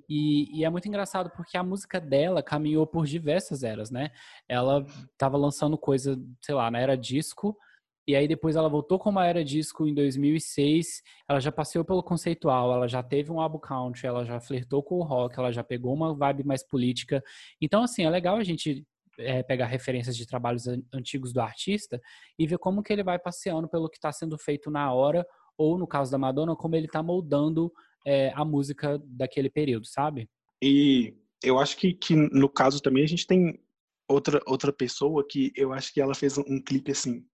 [0.08, 4.12] E, e é muito engraçado porque a música dela caminhou por diversas eras, né?
[4.48, 7.58] Ela estava lançando coisa, sei lá, na era disco,
[8.06, 11.02] e aí depois ela voltou com uma era disco em 2006.
[11.28, 14.96] Ela já passeou pelo conceitual, ela já teve um álbum country, ela já flertou com
[14.96, 17.22] o rock, ela já pegou uma vibe mais política.
[17.60, 18.86] Então assim é legal a gente
[19.18, 22.00] é, pegar referências de trabalhos antigos do artista
[22.38, 25.26] e ver como que ele vai passeando pelo que está sendo feito na hora
[25.56, 27.72] ou no caso da Madonna como ele está moldando
[28.06, 30.28] é, a música daquele período, sabe?
[30.62, 33.58] E eu acho que, que no caso também a gente tem
[34.06, 37.24] outra outra pessoa que eu acho que ela fez um, um clipe assim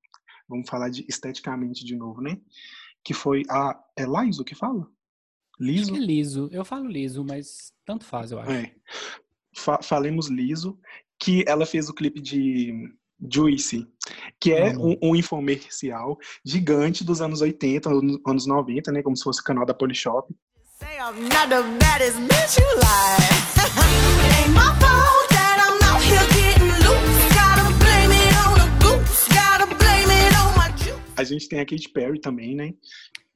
[0.51, 2.39] vamos falar de esteticamente de novo, né?
[3.03, 3.81] Que foi a.
[3.97, 4.87] É Liso que fala?
[5.59, 5.83] Liso?
[5.85, 6.49] Acho que é liso.
[6.53, 8.51] Eu falo liso, mas tanto faz, eu acho.
[8.51, 8.75] É.
[9.55, 10.79] Fa falemos liso,
[11.19, 12.91] que ela fez o clipe de
[13.31, 13.87] Juicy,
[14.41, 17.91] que é um, um infomercial gigante dos anos 80,
[18.27, 19.03] anos 90, né?
[19.03, 20.35] Como se fosse o canal da Polishop.
[20.79, 23.41] Say I'm not the baddest bitch you like.
[24.47, 25.30] Ain't my fault
[31.29, 32.75] a gente tem a Katy Perry também, né?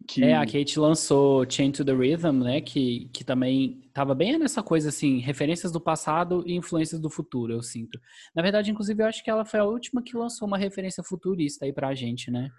[0.06, 0.22] Que...
[0.22, 2.60] É, a Kate lançou Chain to the Rhythm, né?
[2.60, 7.52] Que, que também tava bem nessa coisa assim, referências do passado e influências do futuro,
[7.52, 7.98] eu sinto.
[8.34, 11.64] Na verdade, inclusive, eu acho que ela foi a última que lançou uma referência futurista
[11.64, 12.50] aí pra gente, né?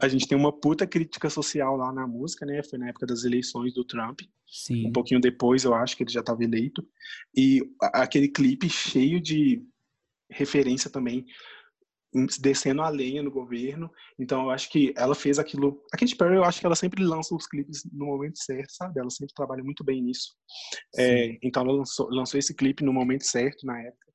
[0.00, 2.62] A gente tem uma puta crítica social lá na música, né?
[2.62, 4.20] Foi na época das eleições do Trump.
[4.46, 4.86] Sim.
[4.86, 6.86] Um pouquinho depois, eu acho que ele já estava eleito.
[7.36, 7.60] E
[7.92, 9.62] aquele clipe cheio de
[10.30, 11.26] referência também
[12.40, 13.90] descendo a lenha no governo.
[14.18, 15.82] Então eu acho que ela fez aquilo.
[15.92, 18.98] A Katy Perry, eu acho que ela sempre lança os clipes no momento certo, sabe?
[18.98, 20.34] Ela sempre trabalha muito bem nisso.
[20.96, 24.10] É, então ela lançou, lançou, esse clipe no momento certo, na época.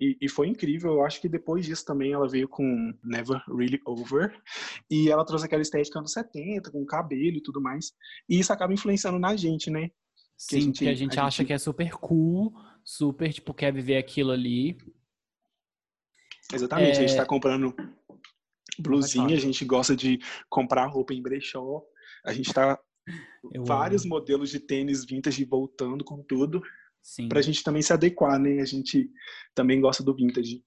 [0.00, 0.94] E, e, foi incrível.
[0.94, 4.36] Eu acho que depois disso também ela veio com Never Really Over.
[4.90, 7.92] E ela trouxe aquela estética anos 70, com cabelo e tudo mais.
[8.28, 9.90] E isso acaba influenciando na gente, né?
[10.48, 11.46] Que Sim, a gente, que a gente a acha gente...
[11.46, 12.52] que é super cool,
[12.84, 14.76] super, tipo, quer viver aquilo ali.
[16.52, 16.98] Exatamente, é...
[16.98, 17.74] a gente está comprando
[18.78, 20.18] blusinha, a gente gosta de
[20.48, 21.82] comprar roupa em brechó,
[22.24, 22.78] a gente está
[23.66, 24.14] vários amo.
[24.14, 26.62] modelos de tênis vintage voltando com tudo,
[27.28, 28.60] para a gente também se adequar, né?
[28.60, 29.10] A gente
[29.54, 30.62] também gosta do vintage.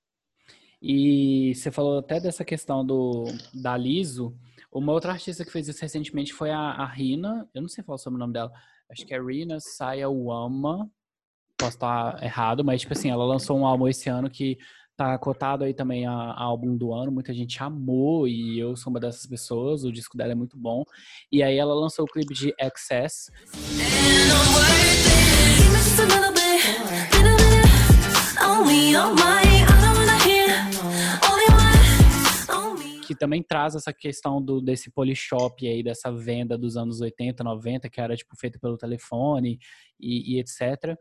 [0.82, 4.38] E você falou até dessa questão do da Liso.
[4.72, 7.50] Uma outra artista que fez isso recentemente foi a, a Rina.
[7.54, 8.52] Eu não sei falar sobre o nome dela.
[8.92, 10.90] Acho que é Rina Sayawama.
[11.58, 14.58] Posso estar errado, mas tipo assim, ela lançou um álbum esse ano que
[14.98, 18.92] Tá cotado aí também a, a, álbum do ano, muita gente amou e eu sou
[18.92, 20.86] uma dessas pessoas, o disco dela é muito bom.
[21.30, 23.30] E aí ela lançou o clipe de Excess.
[33.06, 37.90] Que também traz essa questão do, desse polishop aí, dessa venda dos anos 80, 90,
[37.90, 39.60] que era tipo feito pelo telefone
[40.00, 40.98] e, e etc.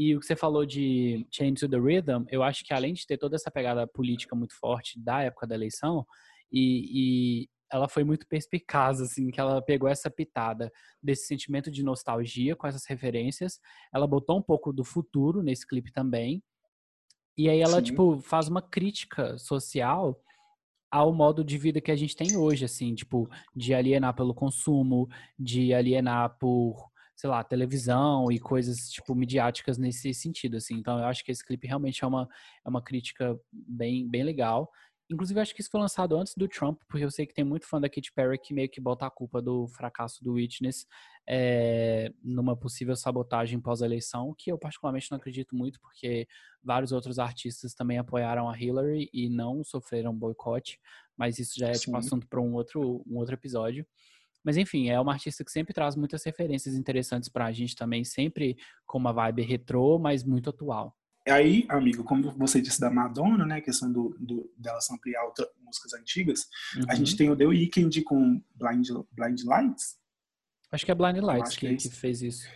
[0.00, 3.06] E o que você falou de Change to the Rhythm, eu acho que além de
[3.06, 6.06] ter toda essa pegada política muito forte da época da eleição,
[6.50, 10.72] e, e ela foi muito perspicaz, assim, que ela pegou essa pitada
[11.02, 13.60] desse sentimento de nostalgia com essas referências,
[13.94, 16.42] ela botou um pouco do futuro nesse clipe também,
[17.36, 17.82] e aí ela, Sim.
[17.82, 20.18] tipo, faz uma crítica social
[20.90, 25.10] ao modo de vida que a gente tem hoje, assim, tipo, de alienar pelo consumo,
[25.38, 26.89] de alienar por
[27.20, 30.74] sei lá, televisão e coisas, tipo, midiáticas nesse sentido, assim.
[30.74, 32.26] Então, eu acho que esse clipe realmente é uma,
[32.64, 34.70] é uma crítica bem, bem legal.
[35.10, 37.66] Inclusive, acho que isso foi lançado antes do Trump, porque eu sei que tem muito
[37.66, 40.86] fã da Katy Perry que meio que bota a culpa do fracasso do Witness
[41.28, 46.26] é, numa possível sabotagem pós-eleição, que eu particularmente não acredito muito, porque
[46.62, 50.78] vários outros artistas também apoiaram a Hillary e não sofreram boicote,
[51.18, 53.86] mas isso já é tipo assunto para um outro, um outro episódio.
[54.44, 58.56] Mas enfim, é uma artista que sempre traz muitas referências interessantes pra gente também, sempre
[58.86, 60.96] com uma vibe retrô, mas muito atual.
[61.28, 65.92] Aí, amigo, como você disse da Madonna, né, questão do, do dela ampliar outras músicas
[65.92, 66.84] antigas, uhum.
[66.88, 69.98] a gente tem o The Weeknd com Blind, Blind Lights.
[70.72, 72.48] Acho que é Blind Lights que, que, é que, fez isso.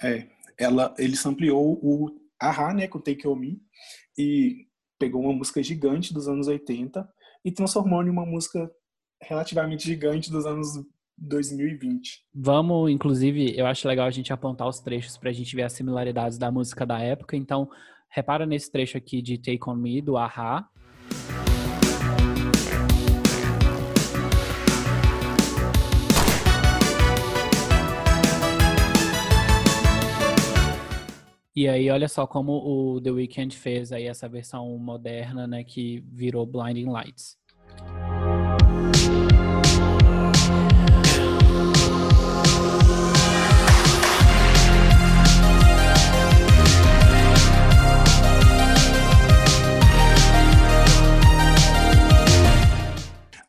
[0.00, 0.26] É,
[0.56, 3.60] ela, ele ampliou o Aha, né, com Take On Me,
[4.16, 4.68] e
[4.98, 7.08] pegou uma música gigante dos anos 80
[7.44, 8.70] e transformou em uma música
[9.22, 10.68] relativamente gigante dos anos
[11.20, 12.24] 2020.
[12.34, 15.72] Vamos, inclusive, eu acho legal a gente apontar os trechos para a gente ver as
[15.72, 17.36] similaridades da música da época.
[17.36, 17.68] Então,
[18.08, 20.68] repara nesse trecho aqui de Take On Me, do Aha.
[31.54, 36.04] E aí, olha só como o The Weeknd fez aí essa versão moderna, né, que
[36.06, 37.36] virou Blinding Lights.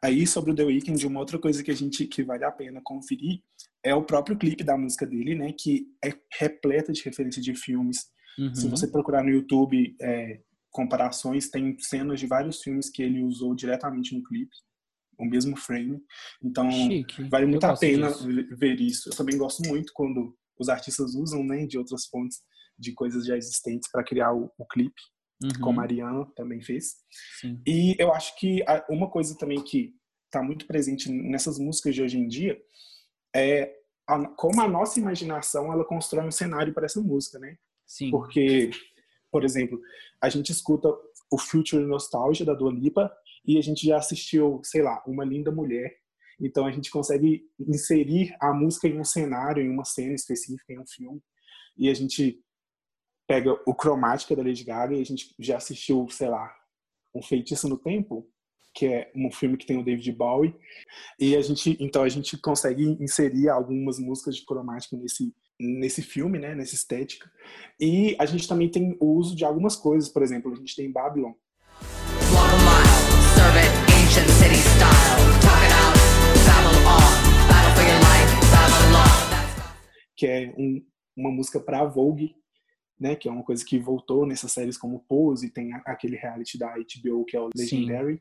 [0.02, 2.80] Aí, sobre o The Weeknd, uma outra coisa que a gente que vale a pena
[2.84, 3.42] conferir
[3.84, 5.54] é o próprio clipe da música dele, né?
[5.58, 8.08] Que é repleta de referência de filmes.
[8.38, 8.56] Uhum.
[8.56, 10.42] Se você procurar no YouTube é,
[10.72, 14.56] comparações, tem cenas de vários filmes que ele usou diretamente no clipe,
[15.18, 16.02] o mesmo frame.
[16.42, 17.24] Então, Chique.
[17.24, 18.28] vale muito a pena disso.
[18.58, 19.10] ver isso.
[19.10, 22.40] Eu também gosto muito quando os artistas usam, né, de outras fontes
[22.78, 25.02] de coisas já existentes para criar o, o clipe
[25.44, 25.62] uhum.
[25.62, 26.98] como a Ariana também fez.
[27.40, 27.62] Sim.
[27.66, 29.94] E eu acho que uma coisa também que
[30.26, 32.60] está muito presente nessas músicas de hoje em dia
[33.36, 33.74] é
[34.08, 37.58] a, como a nossa imaginação ela constrói um cenário para essa música, né?
[37.86, 38.12] Sim.
[38.12, 38.72] Porque,
[39.32, 39.80] por exemplo,
[40.22, 40.90] a gente escuta
[41.32, 43.12] o Future Nostalgia da Dua Lipa
[43.46, 45.96] e a gente já assistiu, sei lá, Uma Linda Mulher.
[46.40, 50.80] Então a gente consegue inserir a música em um cenário, em uma cena específica, em
[50.80, 51.22] um filme.
[51.78, 52.40] E a gente
[53.30, 56.52] pega o Cromática da Lady Gaga e a gente já assistiu, sei lá,
[57.14, 58.28] Um Feitiço no Tempo,
[58.74, 60.56] que é um filme que tem o David Bowie.
[61.20, 66.40] E a gente, então a gente consegue inserir algumas músicas de cromática nesse nesse filme,
[66.40, 67.30] né, nessa estética.
[67.80, 70.92] E a gente também tem o uso de algumas coisas, por exemplo, a gente tem
[70.92, 71.34] Babylon.
[80.16, 80.82] Que é um,
[81.16, 82.39] uma música para Vogue,
[83.00, 86.74] né, que é uma coisa que voltou nessas séries como Pose, tem aquele reality da
[86.76, 88.16] HBO que é o Legendary.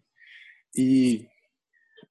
[0.74, 0.83] Sim.
[0.83, 1.29] E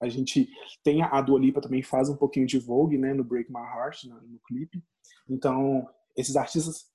[0.01, 0.49] a gente
[0.84, 4.03] tem a Dua Lipa também faz um pouquinho de Vogue, né, no Break My Heart,
[4.05, 4.84] no, no clipe.
[5.30, 6.86] Então, esses artistas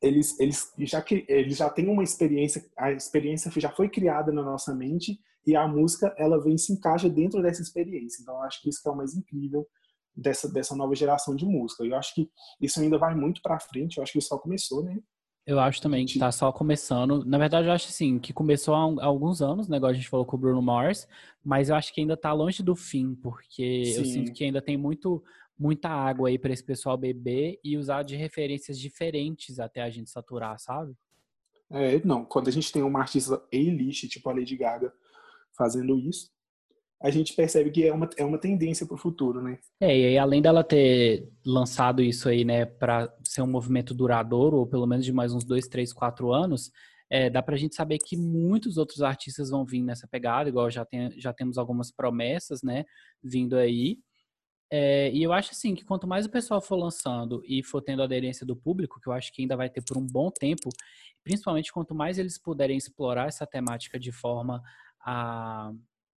[0.00, 4.42] eles eles já que eles já têm uma experiência, a experiência já foi criada na
[4.42, 8.22] nossa mente e a música ela vem se encaixa dentro dessa experiência.
[8.22, 9.66] Então, eu acho que isso que é o mais incrível
[10.16, 11.84] dessa, dessa nova geração de música.
[11.84, 14.82] Eu acho que isso ainda vai muito para frente, eu acho que isso só começou,
[14.82, 14.98] né?
[15.46, 17.22] Eu acho também que tá só começando.
[17.22, 19.76] Na verdade, eu acho assim, que começou há alguns anos, né?
[19.76, 21.06] Igual a gente falou com o Bruno Mars,
[21.44, 23.98] mas eu acho que ainda tá longe do fim, porque Sim.
[23.98, 25.22] eu sinto que ainda tem muito
[25.56, 30.10] muita água aí para esse pessoal beber e usar de referências diferentes até a gente
[30.10, 30.96] saturar, sabe?
[31.70, 34.92] É, não, quando a gente tem uma artista A-list, tipo a Lady Gaga,
[35.56, 36.30] fazendo isso,
[37.04, 39.58] a gente percebe que é uma, é uma tendência para o futuro, né?
[39.78, 44.56] É, e aí, além dela ter lançado isso aí, né, para ser um movimento duradouro,
[44.56, 46.70] ou pelo menos de mais uns dois, três, quatro anos,
[47.10, 50.70] é, dá para a gente saber que muitos outros artistas vão vir nessa pegada, igual
[50.70, 52.86] já, tem, já temos algumas promessas, né,
[53.22, 53.98] vindo aí.
[54.72, 58.02] É, e eu acho assim que quanto mais o pessoal for lançando e for tendo
[58.02, 60.70] aderência do público, que eu acho que ainda vai ter por um bom tempo,
[61.22, 64.62] principalmente quanto mais eles puderem explorar essa temática de forma
[65.04, 65.70] a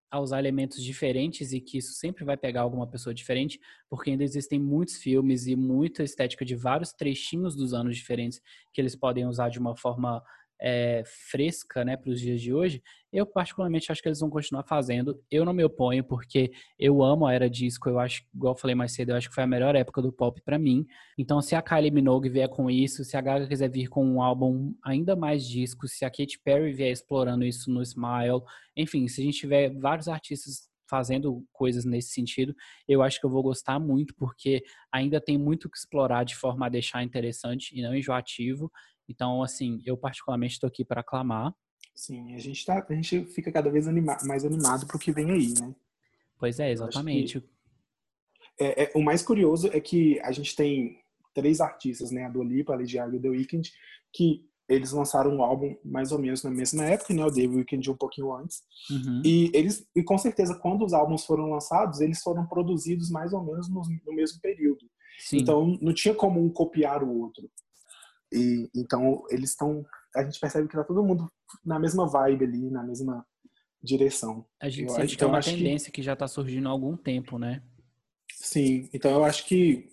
[0.09, 4.23] a usar elementos diferentes e que isso sempre vai pegar alguma pessoa diferente, porque ainda
[4.23, 8.41] existem muitos filmes e muita estética de vários trechinhos dos anos diferentes
[8.73, 10.23] que eles podem usar de uma forma
[10.59, 12.81] é, fresca né, para os dias de hoje,
[13.11, 15.19] eu particularmente acho que eles vão continuar fazendo.
[15.31, 17.89] Eu não me oponho, porque eu amo a era disco.
[17.89, 20.11] Eu acho, igual eu falei mais cedo, eu acho que foi a melhor época do
[20.11, 20.85] pop para mim.
[21.17, 24.21] Então, se a Kylie Minogue vier com isso, se a Gaga quiser vir com um
[24.21, 28.41] álbum ainda mais disco, se a Katy Perry vier explorando isso no Smile,
[28.75, 32.55] enfim, se a gente tiver vários artistas fazendo coisas nesse sentido,
[32.87, 36.65] eu acho que eu vou gostar muito, porque ainda tem muito que explorar de forma
[36.65, 38.71] a deixar interessante e não enjoativo.
[39.07, 41.53] Então, assim, eu particularmente estou aqui para aclamar.
[41.95, 45.11] Sim, a gente, tá, a gente fica cada vez anima, mais animado para o que
[45.11, 45.75] vem aí, né?
[46.37, 47.43] Pois é, exatamente.
[48.59, 50.99] É, é, o mais curioso é que a gente tem
[51.33, 52.25] três artistas, né?
[52.25, 53.71] A Dua Lipa, a Lady Gaga e o The Weeknd,
[54.13, 57.23] que eles lançaram um álbum mais ou menos na mesma época, né?
[57.25, 58.63] O The Weeknd um pouquinho antes.
[58.89, 59.21] Uhum.
[59.23, 63.43] E eles, e com certeza, quando os álbuns foram lançados, eles foram produzidos mais ou
[63.43, 64.85] menos no, no mesmo período.
[65.19, 65.37] Sim.
[65.37, 67.49] Então, não tinha como um copiar o outro.
[68.31, 69.85] E, então, eles estão.
[70.15, 71.31] A gente percebe que tá todo mundo
[71.65, 73.25] na mesma vibe ali, na mesma
[73.81, 74.45] direção.
[74.59, 76.01] A gente eu sente que é uma tendência que...
[76.01, 77.63] que já está surgindo há algum tempo, né?
[78.33, 79.89] Sim, então eu acho que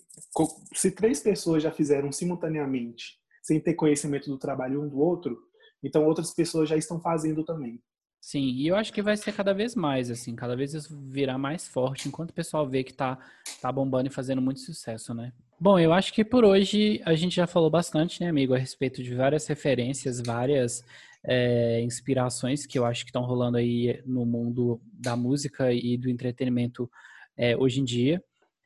[0.73, 5.39] se três pessoas já fizeram simultaneamente, sem ter conhecimento do trabalho um do outro,
[5.83, 7.83] então outras pessoas já estão fazendo também.
[8.25, 11.37] Sim, e eu acho que vai ser cada vez mais, assim, cada vez isso virá
[11.37, 13.19] mais forte, enquanto o pessoal vê que tá,
[13.61, 15.31] tá bombando e fazendo muito sucesso, né?
[15.61, 19.03] Bom, eu acho que por hoje a gente já falou bastante, né, amigo, a respeito
[19.03, 20.83] de várias referências, várias
[21.23, 26.09] é, inspirações que eu acho que estão rolando aí no mundo da música e do
[26.09, 26.91] entretenimento
[27.37, 28.25] é, hoje em dia.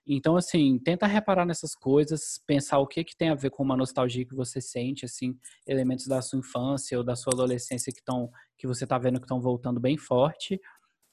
[0.09, 3.77] Então, assim, tenta reparar nessas coisas, pensar o que, que tem a ver com uma
[3.77, 8.31] nostalgia que você sente, assim, elementos da sua infância ou da sua adolescência que, estão
[8.57, 10.59] que você está vendo que estão voltando bem forte,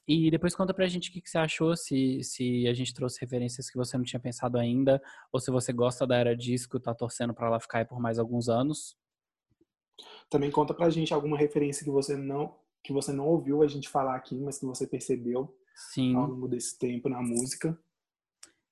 [0.08, 3.20] e depois conta pra gente o que, que, você achou, se, se a gente trouxe
[3.20, 6.93] referências que você não tinha pensado ainda, ou se você gosta da era disco, tá
[6.93, 8.96] torcendo para ela ficar aí por mais alguns anos.
[10.30, 13.89] Também conta pra gente alguma referência que você não que você não ouviu a gente
[13.89, 15.58] falar aqui, mas que você percebeu
[15.91, 16.16] Sim.
[16.16, 17.76] ao longo desse tempo na música.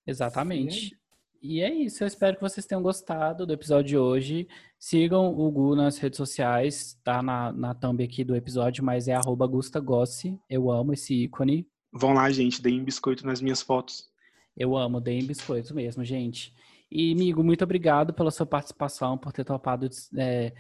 [0.06, 0.98] Exatamente.
[1.42, 4.48] E é isso, eu espero que vocês tenham gostado do episódio de hoje.
[4.80, 9.14] Sigam o Gu nas redes sociais, tá na, na thumb aqui do episódio, mas é
[9.14, 10.40] arroba GustaGossi.
[10.50, 11.68] Eu amo esse ícone.
[11.92, 14.10] Vão lá, gente, deem biscoito nas minhas fotos.
[14.56, 16.54] Eu amo, deem biscoito mesmo, gente.
[16.90, 20.54] E, amigo, muito obrigado pela sua participação, por ter topado é,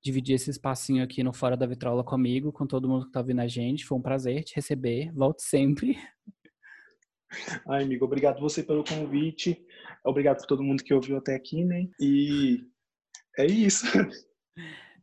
[0.00, 3.40] dividir esse espacinho aqui no Fora da Vitrola comigo, com todo mundo que tá ouvindo
[3.40, 3.84] a gente.
[3.84, 5.10] Foi um prazer te receber.
[5.12, 5.98] Volte sempre.
[7.68, 9.60] Ai, amigo, obrigado você pelo convite.
[10.04, 11.86] Obrigado por todo mundo que ouviu até aqui, né?
[12.00, 12.64] E
[13.38, 13.86] é isso.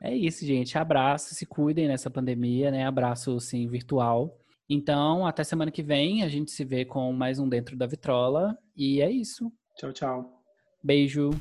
[0.02, 0.78] É isso, gente.
[0.78, 2.86] Abraço, se cuidem nessa pandemia, né?
[2.86, 4.38] Abraço, sim, virtual.
[4.70, 8.58] Então, até semana que vem, a gente se vê com mais um Dentro da Vitrola.
[8.76, 9.52] E é isso.
[9.78, 10.44] Tchau, tchau.
[10.84, 11.32] Beijo.